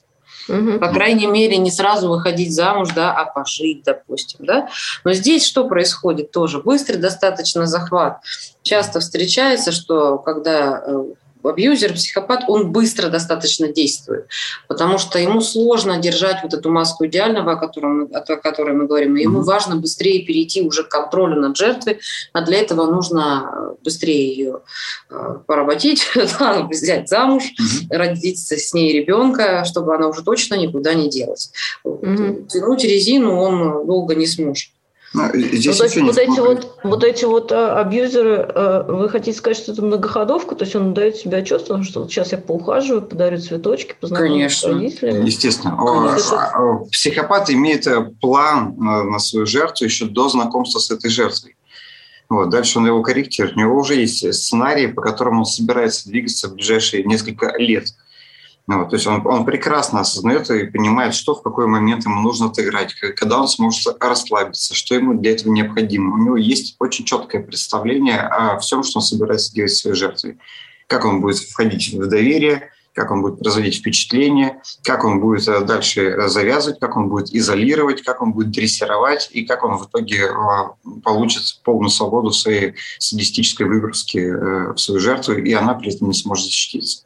[0.47, 0.79] Угу.
[0.79, 4.69] По крайней мере, не сразу выходить замуж, да, а пожить, допустим, да.
[5.03, 6.59] Но здесь что происходит тоже?
[6.59, 8.21] Быстрый достаточно захват.
[8.61, 11.03] Часто встречается, что когда э,
[11.43, 14.27] абьюзер, психопат, он быстро достаточно действует,
[14.67, 19.15] потому что ему сложно держать вот эту маску идеального, о, котором, о которой мы говорим,
[19.17, 21.99] и ему важно быстрее перейти уже к контролю над жертвой,
[22.33, 24.61] а для этого нужно быстрее ее
[25.09, 26.07] э, поработить,
[26.69, 27.43] взять замуж,
[27.89, 31.51] родить с ней ребенка, чтобы она уже точно никуда не делась.
[31.83, 34.69] Тянуть резину он долго не сможет.
[35.17, 39.57] Ну, здесь вот, вот, эти вот, вот эти вот а, абьюзеры, а, вы хотите сказать,
[39.57, 40.55] что это многоходовка?
[40.55, 44.63] То есть он дает себе отчет, что вот сейчас я поухаживаю, подарю цветочки, познакомлюсь с
[44.63, 45.25] родителями?
[45.25, 45.75] Естественно.
[45.75, 46.85] Конечно.
[46.91, 51.55] Психопат имеет э, план на свою жертву еще до знакомства с этой жертвой.
[52.29, 53.55] Вот, дальше он его корректирует.
[53.55, 58.06] У него уже есть сценарий, по которому он собирается двигаться в ближайшие несколько лет– ну,
[58.67, 62.47] вот, то есть он, он прекрасно осознает и понимает, что в какой момент ему нужно
[62.47, 66.15] отыграть, когда он сможет расслабиться, что ему для этого необходимо.
[66.15, 70.37] У него есть очень четкое представление о всем, что он собирается делать своей жертвой.
[70.87, 75.61] Как он будет входить в доверие, как он будет производить впечатление, как он будет э,
[75.61, 80.25] дальше завязывать, как он будет изолировать, как он будет дрессировать и как он в итоге
[80.25, 80.31] э,
[81.03, 86.15] получит полную свободу своей садистической выгрузки э, в свою жертву, и она при этом не
[86.15, 87.03] сможет защититься.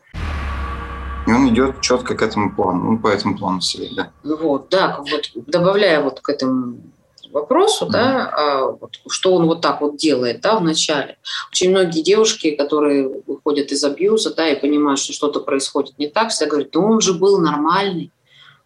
[1.27, 4.11] И он идет четко к этому плану, он по этому плану себе, да.
[4.23, 6.77] Вот, да, вот, добавляя вот к этому
[7.31, 7.91] вопросу, mm-hmm.
[7.91, 11.17] да, а, вот, что он вот так вот делает, да, в начале.
[11.51, 16.29] Очень многие девушки, которые выходят из абьюза, да, и понимают, что что-то происходит не так,
[16.29, 18.11] все говорят, да он же был нормальный,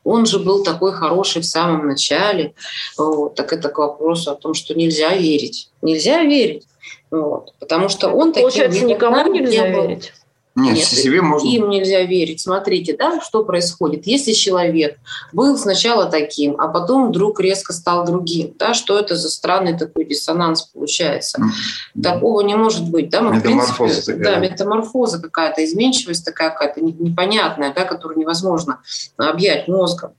[0.03, 2.53] он же был такой хороший в самом начале.
[2.97, 5.71] Вот, так это к вопросу о том, что нельзя верить.
[5.81, 6.67] Нельзя верить.
[7.09, 9.87] Вот, потому что он Получается, таким никому нельзя был.
[9.87, 10.13] верить.
[10.55, 11.45] Нет, Нет себе можно.
[11.47, 12.39] Им нельзя верить.
[12.39, 14.07] Смотрите, да, что происходит.
[14.07, 14.97] Если человек
[15.33, 20.05] был сначала таким, а потом вдруг резко стал другим, да, что это за странный такой
[20.05, 21.41] диссонанс получается?
[21.41, 22.01] Mm-hmm.
[22.01, 23.09] Такого не может быть.
[23.09, 24.33] Да, мы, метаморфоза принципе, такая.
[24.35, 28.79] Да, метаморфоза какая-то, изменчивость такая какая-то непонятная, да, которую невозможно
[29.17, 30.13] объять мозгом.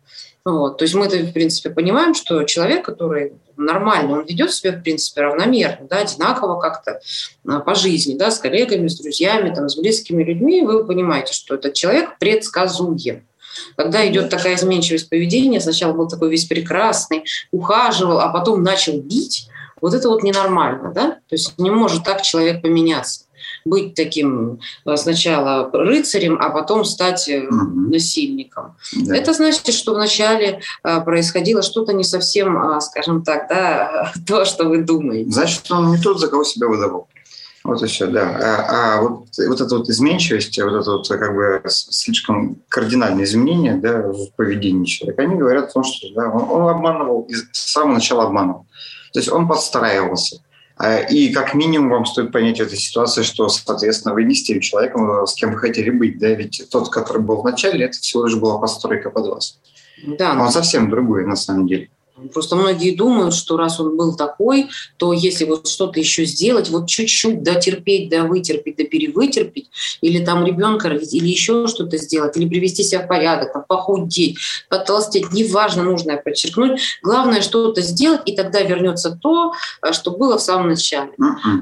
[0.47, 0.79] Вот.
[0.79, 5.23] То есть мы-то, в принципе, понимаем, что человек, который нормально, он ведет себя, в принципе,
[5.23, 7.01] равномерно, да, одинаково как-то
[7.49, 11.57] а, по жизни, да, с коллегами, с друзьями, там, с близкими людьми, вы понимаете, что
[11.57, 13.27] этот человек предсказуем.
[13.77, 19.49] Когда идет такая изменчивость поведения, сначала был такой весь прекрасный, ухаживал, а потом начал бить,
[19.81, 21.11] вот это вот ненормально, да?
[21.29, 23.26] То есть не может так человек поменяться
[23.67, 27.91] быть таким э, сначала рыцарем, а потом стать угу.
[27.91, 28.77] насильником.
[28.93, 29.17] Да.
[29.17, 34.83] Это значит, что вначале э, происходило что-то не совсем, скажем так, да, то, что вы
[34.83, 35.31] думаете.
[35.31, 37.09] Значит, он не тот, за кого себя выдавал.
[37.67, 38.39] Вот еще, да.
[38.41, 43.75] А, а вот, вот эта вот изменчивость, вот это вот как бы слишком кардинальные изменения
[43.75, 47.95] да, в поведении человека, они говорят о том, что да, он, он обманывал, с самого
[47.95, 48.67] начала обманывал.
[49.13, 50.43] То есть он подстраивался.
[50.77, 54.45] А, и как минимум вам стоит понять в этой ситуации, что, соответственно, вы не с
[54.45, 56.19] тем человеком, с кем вы хотели быть.
[56.19, 56.29] Да?
[56.29, 59.59] Ведь тот, который был в начале, это всего лишь была постройка под вас.
[60.07, 61.89] Да, Он совсем другой на самом деле.
[62.33, 66.89] Просто многие думают, что раз он был такой, то если вот что-то еще сделать, вот
[66.89, 69.69] чуть-чуть дотерпеть, да вытерпеть, да перевытерпеть,
[70.01, 74.39] или там ребенка родить, или еще что-то сделать, или привести себя в порядок, там, похудеть,
[74.69, 76.81] потолстеть, неважно, нужно подчеркнуть.
[77.03, 79.53] Главное что-то сделать, и тогда вернется то,
[79.83, 81.13] а, что было в самом начале.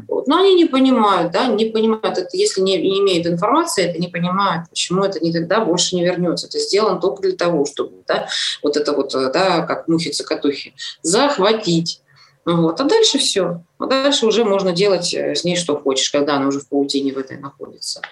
[0.09, 0.29] Вот.
[0.29, 4.09] Но они не понимают, да, не понимают, это, если не, не имеют информации, это не
[4.09, 6.47] понимают, почему это никогда больше не вернется.
[6.47, 8.29] Это сделано только для того, чтобы да,
[8.63, 12.01] вот это вот, да, как мухица, цокотухи, захватить.
[12.45, 12.81] Вот.
[12.81, 13.63] А дальше все.
[13.79, 17.13] А дальше уже можно делать э, с ней что хочешь, когда она уже в паутине
[17.13, 18.03] в этой находится.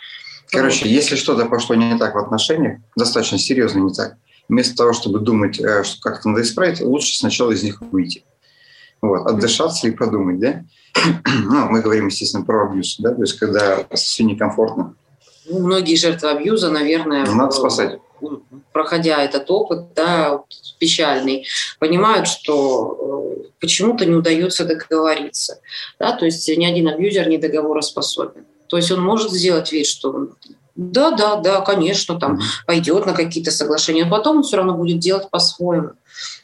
[0.50, 0.90] Короче, вот.
[0.90, 4.16] если что-то пошло не так в отношениях, достаточно серьезно не так,
[4.48, 8.24] вместо того, чтобы думать, э, что как-то надо исправить, лучше сначала из них выйти.
[9.02, 10.64] Вот, отдышаться и подумать, да?
[11.26, 14.94] ну, мы говорим, естественно, про абьюз, да, то есть когда все некомфортно.
[15.46, 17.26] Ну, многие жертвы абьюза, наверное...
[17.26, 17.98] Надо спасать
[18.72, 20.42] проходя этот опыт, да,
[20.78, 21.46] печальный,
[21.78, 25.60] понимают, что э, почему-то не удается договориться.
[25.98, 26.12] Да?
[26.12, 28.46] То есть ни один абьюзер не договороспособен.
[28.68, 30.30] То есть он может сделать вид, что
[30.74, 34.98] да, да, да, конечно, там пойдет на какие-то соглашения, но потом он все равно будет
[34.98, 35.90] делать по-своему.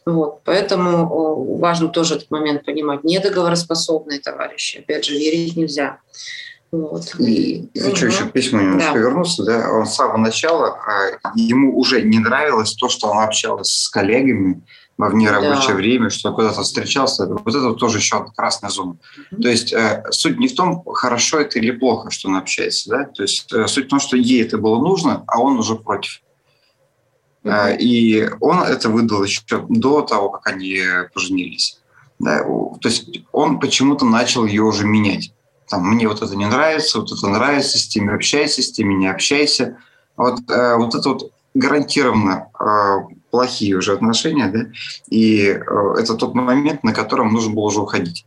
[0.05, 0.41] Вот.
[0.45, 3.05] Поэтому важно тоже этот момент понимать.
[3.05, 6.01] Недоговороспособные товарищи, опять же, верить нельзя.
[6.71, 7.15] Вот.
[7.19, 8.15] И хочу угу.
[8.15, 8.99] еще к письму немножко да.
[8.99, 9.45] вернуться.
[9.45, 9.71] Да?
[9.73, 14.63] Он с самого начала, а, ему уже не нравилось то, что он общался с коллегами
[14.99, 15.75] во внерабочее да.
[15.75, 17.27] время, что куда-то встречался.
[17.27, 18.99] Вот это тоже еще красная зона.
[19.33, 19.43] Угу.
[19.43, 22.91] То есть э, суть не в том, хорошо это или плохо, что он общается.
[22.91, 23.05] Да?
[23.05, 26.21] То есть э, суть в том, что ей это было нужно, а он уже против.
[27.45, 27.77] Uh-huh.
[27.79, 30.83] И он это выдал еще до того, как они
[31.15, 31.81] поженились.
[32.19, 32.43] Да?
[32.43, 35.33] То есть он почему-то начал ее уже менять.
[35.69, 39.07] Там, мне вот это не нравится, вот это нравится, с теми общайся, с теми не
[39.07, 39.79] общайся.
[40.17, 44.67] Вот, э, вот это вот гарантированно э, плохие уже отношения, да,
[45.11, 48.25] и э, это тот момент, на котором нужно было уже уходить.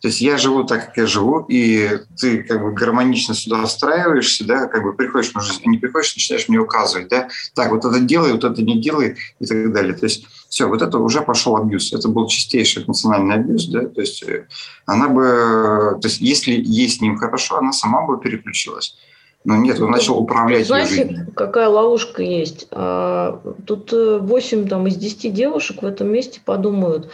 [0.00, 4.46] То есть я живу так, как я живу, и ты как бы гармонично сюда встраиваешься,
[4.46, 8.00] да, как бы приходишь жизнь, а не приходишь, начинаешь мне указывать, да, так, вот это
[8.00, 9.94] делай, вот это не делай и так далее.
[9.94, 11.92] То есть все, вот это уже пошел абьюз.
[11.92, 14.46] Это был чистейший эмоциональный абьюз, да, то есть э,
[14.84, 18.96] она бы, то есть если ей с ним хорошо, она сама бы переключилась.
[19.44, 21.32] Но нет, он начал управлять Знаете, ее жизнью.
[21.36, 22.66] какая ловушка есть?
[22.72, 27.10] А, тут 8 э, там, из 10 девушек в этом месте подумают,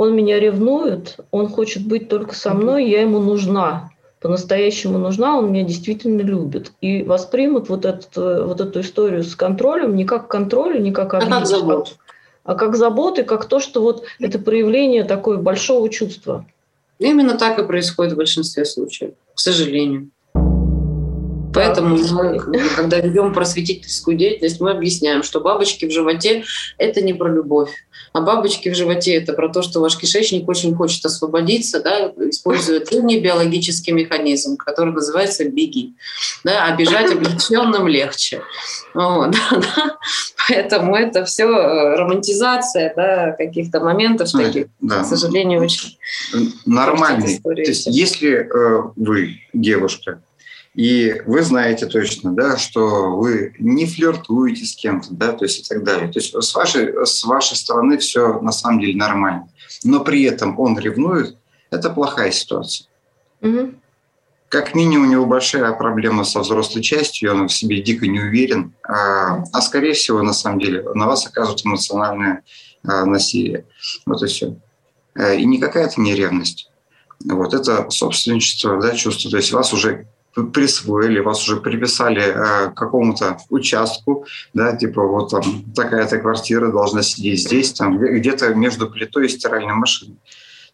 [0.00, 5.52] он меня ревнует, он хочет быть только со мной, я ему нужна, по-настоящему нужна, он
[5.52, 6.72] меня действительно любит.
[6.80, 11.12] И воспримут вот, этот, э, вот эту историю с контролем не как контроль, не как
[11.12, 11.90] обид, а как заботу.
[12.44, 16.46] А как заботы, как то, что вот это проявление такое большого чувства.
[16.98, 20.08] Именно так и происходит в большинстве случаев, к сожалению.
[21.60, 22.38] Поэтому мы,
[22.74, 26.44] когда ведем просветительскую деятельность, мы объясняем, что бабочки в животе–
[26.78, 27.70] это не про любовь.
[28.12, 32.80] А бабочки в животе– это про то, что ваш кишечник очень хочет освободиться, да, используя
[32.80, 35.94] древний биологический механизм, который называется «беги».
[36.44, 38.40] Да, а бежать облегченным легче.
[38.94, 39.98] Вот, да, да.
[40.48, 45.02] Поэтому это все э, романтизация да, каких-то моментов таких, да.
[45.02, 45.98] к сожалению, очень
[46.64, 47.38] нормальный.
[47.38, 50.22] То есть, если э, вы девушка,
[50.74, 55.68] и вы знаете точно, да, что вы не флиртуете с кем-то, да, то есть и
[55.68, 56.10] так далее.
[56.12, 59.48] То есть с вашей, с вашей стороны все на самом деле нормально.
[59.82, 61.36] Но при этом он ревнует,
[61.70, 62.86] это плохая ситуация.
[63.40, 63.74] Угу.
[64.48, 68.74] Как минимум у него большая проблема со взрослой частью, он в себе дико не уверен,
[68.82, 72.42] а, а скорее всего, на самом деле, на вас оказывает эмоциональное
[72.84, 73.64] а, насилие.
[74.06, 74.56] Вот и все.
[75.14, 76.70] Э, и никакая это не ревность.
[77.24, 79.30] Вот это собственничество, да, чувство.
[79.30, 85.30] То есть вас уже присвоили, вас уже приписали э, к какому-то участку, да, типа вот
[85.30, 90.16] там такая-то квартира должна сидеть здесь, там где-то между плитой и стиральной машиной.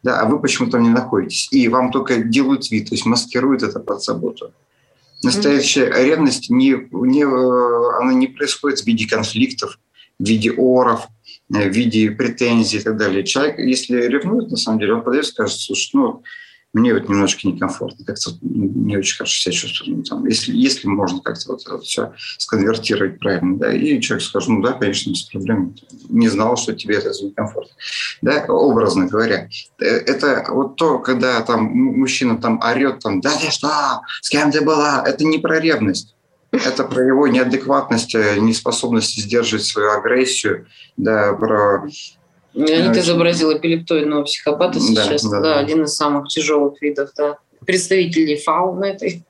[0.03, 1.49] Да, а вы почему там не находитесь.
[1.51, 4.53] И вам только делают вид, то есть маскируют это под заботу.
[5.23, 6.05] Настоящая mm-hmm.
[6.05, 9.79] ревность не, не, э, она не происходит в виде конфликтов,
[10.19, 11.09] в виде оров,
[11.53, 13.25] э, в виде претензий и так далее.
[13.25, 16.23] Человек, если ревнует, на самом деле, он подойдет и скажет, слушай, ну,
[16.73, 19.97] мне вот немножко некомфортно, как-то не очень хорошо себя чувствую.
[19.99, 24.49] Ну, там, если, если можно как-то вот это все сконвертировать правильно, да, и человек скажет,
[24.51, 25.75] ну да, конечно, без проблем,
[26.09, 27.75] не знал, что тебе это некомфортно.
[28.21, 29.49] Да, образно говоря.
[29.79, 34.51] Э, это вот то, когда там мужчина там орет, там, да ты что, с кем
[34.51, 36.15] ты была, это не про ревность.
[36.53, 41.87] Это про его неадекватность, э, неспособность сдерживать свою агрессию, да, про
[42.57, 45.23] Леонид изобразил эпилептоидного психопата сейчас.
[45.25, 47.37] Да, да, да, один из самых тяжелых видов, да.
[47.67, 49.25] Представителей фауны этой.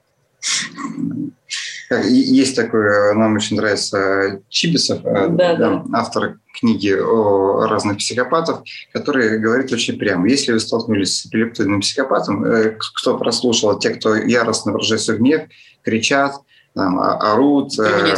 [1.91, 5.85] Есть такой, нам очень нравится Чибисов, э, да, да.
[5.93, 8.63] автор книги о разных психопатах,
[8.93, 10.29] который говорит очень прямо.
[10.29, 15.43] Если вы столкнулись с эпилептоидным психопатом, э, кто прослушал, те, кто яростно выражает свой гнев,
[15.85, 16.35] кричат,
[16.77, 18.15] там, орут, э,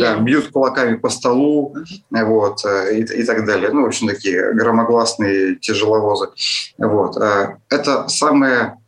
[0.00, 1.76] да, бьют кулаками по столу
[2.10, 3.70] вот, э, и, и так далее.
[3.70, 6.30] Ну, в общем, такие громогласные тяжеловозы.
[6.78, 7.18] Вот.
[7.18, 8.78] Э, это самое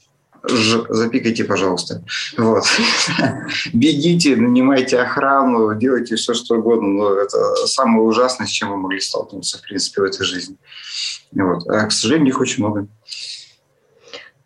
[0.42, 2.02] Ж, запикайте, пожалуйста.
[2.38, 2.64] Вот.
[3.74, 9.00] Бегите, нанимайте охрану, делайте все, что угодно, но это самое ужасное, с чем вы могли
[9.00, 10.56] столкнуться, в принципе, в этой жизни.
[11.32, 11.68] Вот.
[11.68, 12.86] А, к сожалению, их очень много.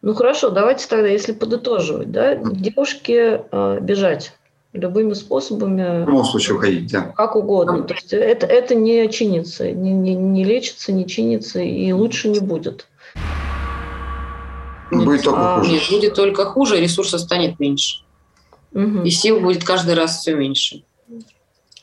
[0.03, 4.33] Ну хорошо, давайте тогда, если подытоживать, да, девушке э, бежать
[4.75, 6.05] любыми способами.
[6.05, 7.13] В любом случае уходить, да.
[7.17, 7.85] Как угодно.
[7.85, 12.41] То есть это, это не чинится, не, не, не лечится, не чинится и лучше не
[12.41, 12.89] будет.
[14.91, 15.73] Будет только а, хуже.
[15.73, 18.03] Нет, будет только хуже, ресурса станет меньше.
[18.73, 19.03] Угу.
[19.03, 20.83] И сил будет каждый раз все меньше.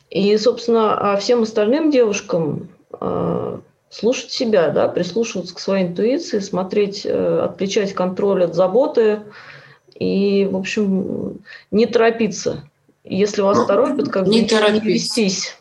[0.10, 2.70] И, собственно, а всем остальным девушкам
[3.00, 9.22] э, слушать себя, да, прислушиваться к своей интуиции, смотреть, э, отличать контроль от заботы
[9.96, 11.40] и, в общем,
[11.72, 12.64] не торопиться
[13.04, 15.56] если вас Но, ну, торопят, как не, бы, не вестись.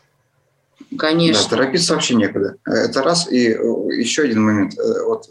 [0.97, 1.43] Конечно.
[1.43, 2.57] Да, торопиться вообще некуда.
[2.65, 3.31] Это раз.
[3.31, 3.55] И э,
[3.97, 4.77] еще один момент.
[4.77, 5.29] Э, вот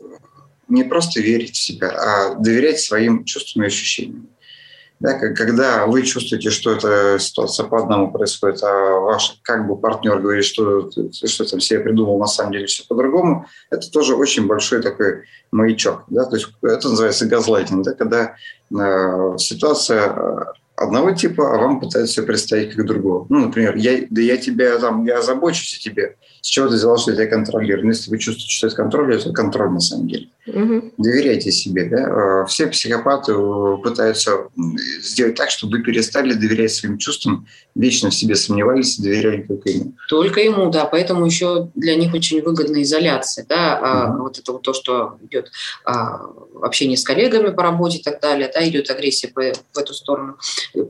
[0.68, 4.28] не просто верить в себя, а доверять своим чувствам и ощущениям.
[5.00, 10.20] Да, когда вы чувствуете, что эта ситуация по одному происходит, а ваш как бы партнер
[10.20, 14.82] говорит, что что там себе придумал, на самом деле все по-другому, это тоже очень большой
[14.82, 16.04] такой маячок.
[16.08, 16.26] Да?
[16.26, 17.92] То есть это называется газлайтинг, да?
[17.94, 18.34] когда
[18.70, 23.26] э, ситуация одного типа, а вам пытаются все представить как другого.
[23.28, 26.16] Ну, например, я, да я тебя там, я озабочусь о тебе.
[26.40, 27.84] С чего ты взял, что я тебя контролирую?
[27.84, 30.28] Но если вы чувствуете, что это контроль, это контроль на самом деле.
[30.46, 30.94] Угу.
[30.98, 31.84] Доверяйте себе.
[31.84, 32.44] Да?
[32.46, 33.34] Все психопаты
[33.82, 34.48] пытаются
[35.02, 39.70] сделать так, чтобы вы перестали доверять своим чувствам, вечно в себе сомневались и доверяли только
[39.70, 39.94] ему.
[40.08, 40.86] Только ему, да.
[40.86, 43.44] Поэтому еще для них очень выгодна изоляция.
[43.48, 44.12] Да?
[44.14, 44.22] Угу.
[44.22, 45.50] Вот это вот то, что идет
[45.84, 46.20] а,
[46.62, 50.36] общение с коллегами по работе и так далее, да, идет агрессия по, в эту сторону.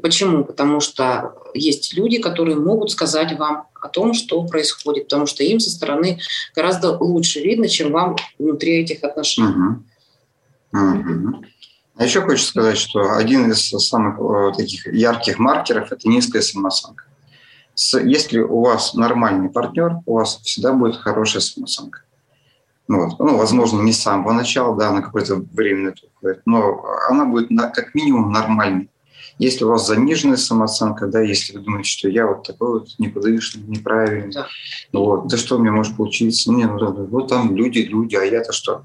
[0.02, 0.44] Почему?
[0.44, 5.60] Потому что есть люди, которые могут сказать вам о том, что происходит, потому что им
[5.60, 6.20] со стороны
[6.54, 9.48] гораздо лучше видно, чем вам внутри этих отношений.
[9.48, 10.80] Угу.
[10.80, 11.44] Угу.
[11.96, 17.04] А еще хочу сказать, что один из самых э, таких ярких маркеров– это низкая самооценка.
[18.04, 22.02] Если у вас нормальный партнер, у вас всегда будет хорошая самооценка.
[22.88, 23.18] Ну вот.
[23.18, 28.32] Ну, возможно, не с самого начала, да, на какое-то уходит, но она будет как минимум
[28.32, 28.88] нормальной.
[29.40, 33.62] Если у вас заниженная самооценка, да, если вы думаете, что я вот такой вот неподвижный,
[33.66, 34.46] неправильный, да.
[34.92, 36.52] Ну вот, да что мне может получиться?
[36.52, 38.84] Не, ну, вот там люди, люди, а я-то что?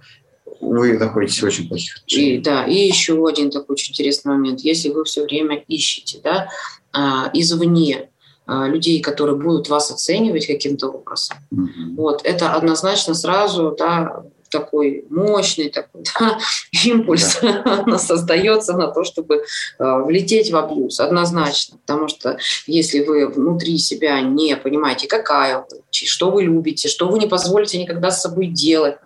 [0.62, 2.40] Вы находитесь в очень плохих отношениях.
[2.40, 4.62] И, да, и еще один такой очень интересный момент.
[4.62, 6.48] Если вы все время ищете, да,
[6.94, 8.10] а, извне
[8.46, 11.36] а, людей, которые будут вас оценивать каким-то образом.
[11.54, 11.96] Mm-hmm.
[11.98, 16.38] Вот, это однозначно сразу да, такой мощный такой, да,
[16.84, 17.98] импульс да.
[17.98, 21.78] создается на то, чтобы э, влететь в абьюз, однозначно.
[21.86, 22.38] Потому что
[22.68, 27.78] если вы внутри себя не понимаете, какая вы, что вы любите, что вы не позволите
[27.82, 28.98] никогда с собой делать,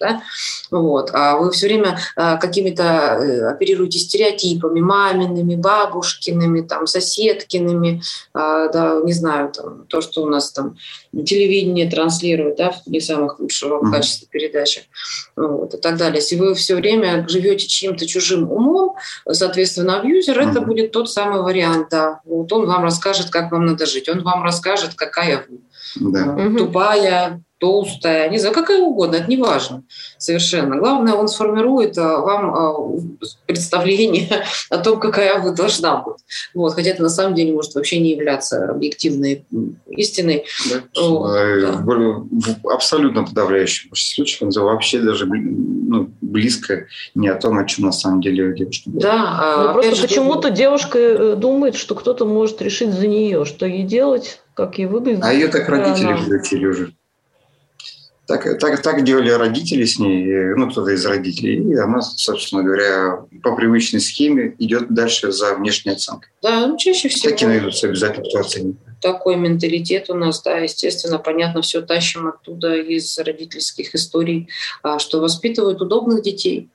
[0.00, 0.22] да?
[0.70, 1.10] Вот.
[1.12, 8.02] А вы все время а, какими-то э, оперируете стереотипами, мамиными, бабушкиными, там, соседкиными,
[8.34, 10.76] а, да, не знаю, там, то, что у нас там
[11.12, 13.90] телевидение транслирует, да, в не самых лучшего mm-hmm.
[13.90, 14.82] качестве передачи,
[15.36, 16.20] вот, и так далее.
[16.20, 18.96] Если вы все время живете чьим-то чужим умом,
[19.30, 20.50] соответственно, абьюзер mm-hmm.
[20.50, 22.20] это будет тот самый вариант, да.
[22.24, 25.60] Вот он вам расскажет, как вам надо жить, он вам расскажет, какая вы.
[25.96, 26.36] Да.
[26.56, 29.82] Тупая, толстая, не знаю, какая угодно, это не важно
[30.16, 30.76] совершенно.
[30.76, 33.00] Главное, он сформирует а, вам а,
[33.46, 36.18] представление о том, какая вы должна быть.
[36.54, 39.44] Вот, хотя это на самом деле может вообще не являться объективной
[39.88, 40.44] истиной.
[40.70, 42.28] Да, вот,
[42.62, 42.72] да.
[42.72, 48.20] Абсолютно подавляющем случае он вообще даже ну, близко не о том, о чем на самом
[48.20, 48.84] деле девушка.
[48.86, 53.66] Да, а, ну, просто почему-то девушка э, думает, что кто-то может решить за нее, что
[53.66, 55.22] ей делать, как ей выглядит.
[55.22, 56.92] А ее так родители приучили уже.
[58.26, 63.24] Так, так, так делали родители с ней, ну, кто-то из родителей, и она, собственно говоря,
[63.42, 66.30] по привычной схеме идет дальше за внешней оценкой.
[66.42, 67.30] Да, ну, чаще всего.
[67.30, 68.76] Такие найдутся обязательно, кто оценит.
[69.00, 74.48] Такой менталитет у нас, да, естественно, понятно, все тащим оттуда из родительских историй,
[74.82, 76.68] а, что воспитывают удобных детей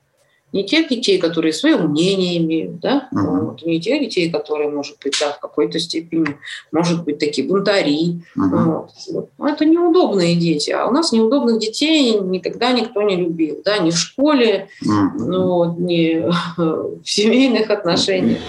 [0.54, 3.46] не тех детей, которые свое мнение имеют, да, uh-huh.
[3.46, 6.38] вот, не тех детей, которые, может быть, да, в какой-то степени,
[6.72, 8.22] может быть, такие бунтари.
[8.38, 8.64] Uh-huh.
[8.64, 8.90] Вот.
[9.12, 9.30] Вот.
[9.52, 13.98] Это неудобные дети, а у нас неудобных детей никогда никто не любил, да, ни в
[13.98, 15.10] школе, uh-huh.
[15.18, 16.24] ну, ни
[16.58, 18.40] в семейных отношениях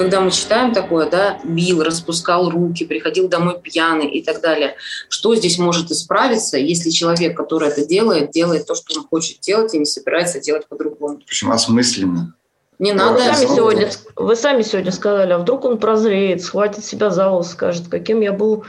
[0.00, 4.76] когда мы читаем такое, да, бил, распускал руки, приходил домой пьяный и так далее,
[5.10, 9.74] что здесь может исправиться, если человек, который это делает, делает то, что он хочет делать
[9.74, 11.20] и не собирается делать по-другому?
[11.26, 12.34] Причем осмысленно.
[12.78, 13.12] Не надо.
[13.12, 17.50] Вы сами, сегодня, вы сами сегодня сказали, а вдруг он прозреет, схватит себя за волос,
[17.50, 18.64] скажет, каким я был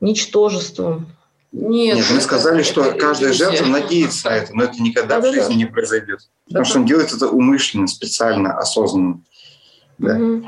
[0.00, 1.08] ничтожеством.
[1.50, 3.50] Нет, Нет мы сказали, это, что это каждая иллюзия.
[3.50, 5.58] жертва надеется на это, но это никогда да, в жизни да.
[5.58, 6.20] не произойдет.
[6.44, 6.70] Потому да.
[6.70, 9.20] что он делает это умышленно, специально, осознанно.
[9.98, 10.14] Да.
[10.14, 10.46] Угу.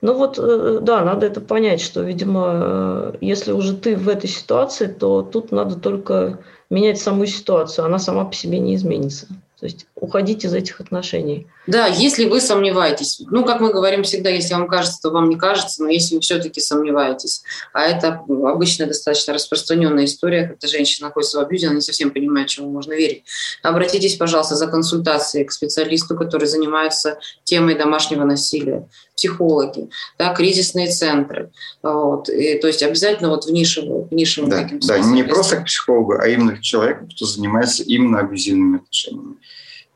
[0.00, 4.28] Ну вот, э, да, надо это понять, что, видимо, э, если уже ты в этой
[4.28, 6.38] ситуации, то тут надо только
[6.70, 9.26] менять саму ситуацию, она сама по себе не изменится.
[9.58, 11.48] То есть уходить из этих отношений.
[11.66, 15.34] Да, если вы сомневаетесь, ну, как мы говорим всегда, если вам кажется, то вам не
[15.34, 17.42] кажется, но если вы все-таки сомневаетесь,
[17.72, 22.46] а это обычно достаточно распространенная история, когда женщина находится в абьюзе, она не совсем понимает,
[22.46, 23.24] чему можно верить.
[23.64, 28.88] Обратитесь, пожалуйста, за консультацией к специалисту, который занимается темой домашнего насилия,
[29.18, 31.50] психологи, да, кризисные центры.
[31.82, 32.28] Вот.
[32.28, 36.14] И, то есть обязательно вот в нишевую, в нишевую да, да, не просто к психологу,
[36.20, 39.36] а именно к человеку, кто занимается именно абьюзивными отношениями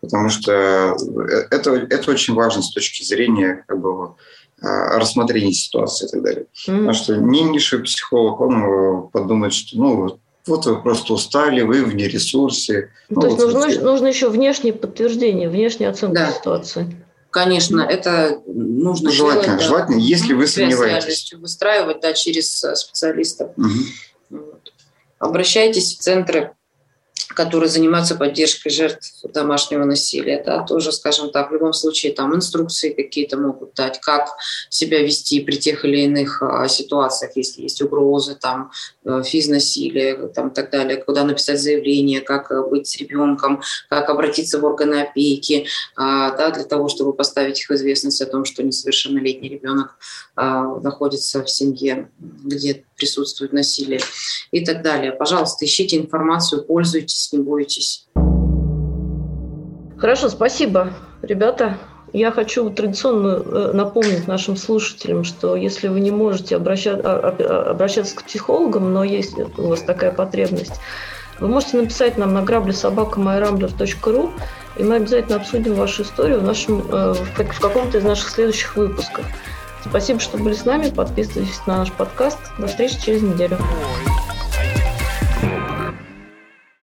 [0.01, 4.15] потому что э, это, это очень важно с точки зрения как бы,
[4.61, 6.47] а, рассмотрения ситуации и так далее.
[6.67, 6.77] Mm-hmm.
[6.77, 11.85] Потому что не нишевый психолог, он э, подумает, что ну, вот вы просто устали, вы
[11.85, 12.91] вне ресурсе.
[13.09, 16.33] Ну, то есть вот, нужно, вот, нужно еще внешнее подтверждение, внешняя оценка да.
[16.33, 16.97] ситуации.
[17.33, 19.63] Конечно, это нужно желательно, делать.
[19.63, 20.05] Желательно, да.
[20.05, 21.33] если вы сомневаетесь.
[21.33, 23.53] Выстраивать да, через э, специалистов.
[23.57, 24.39] Угу.
[24.39, 24.73] Вот.
[25.19, 26.55] Обращайтесь в центры
[27.35, 32.91] которые занимаются поддержкой жертв домашнего насилия, да, тоже, скажем так, в любом случае там инструкции
[32.91, 34.29] какие-то могут дать, как
[34.69, 38.71] себя вести при тех или иных а, ситуациях, если есть угрозы, там,
[39.05, 44.59] э, физнасилие, там, так далее, куда написать заявление, как э, быть с ребенком, как обратиться
[44.59, 45.67] в органы опеки,
[45.97, 49.97] а, да, для того, чтобы поставить их известность о том, что несовершеннолетний ребенок
[50.35, 54.01] а, находится в семье, где присутствует насилие
[54.53, 55.11] и так далее.
[55.11, 58.07] Пожалуйста, ищите информацию, пользуйтесь, не бойтесь.
[59.99, 61.79] Хорошо, спасибо, ребята.
[62.13, 68.15] Я хочу традиционно э, напомнить нашим слушателям, что если вы не можете обращаться, а, обращаться
[68.15, 70.75] к психологам, но есть у вас такая потребность,
[71.41, 73.19] вы можете написать нам на грабли собака
[74.77, 79.25] и мы обязательно обсудим вашу историю в, нашем, э, в каком-то из наших следующих выпусков.
[79.89, 80.91] Спасибо, что были с нами.
[80.91, 82.39] Подписывайтесь на наш подкаст.
[82.59, 83.59] До встречи через неделю.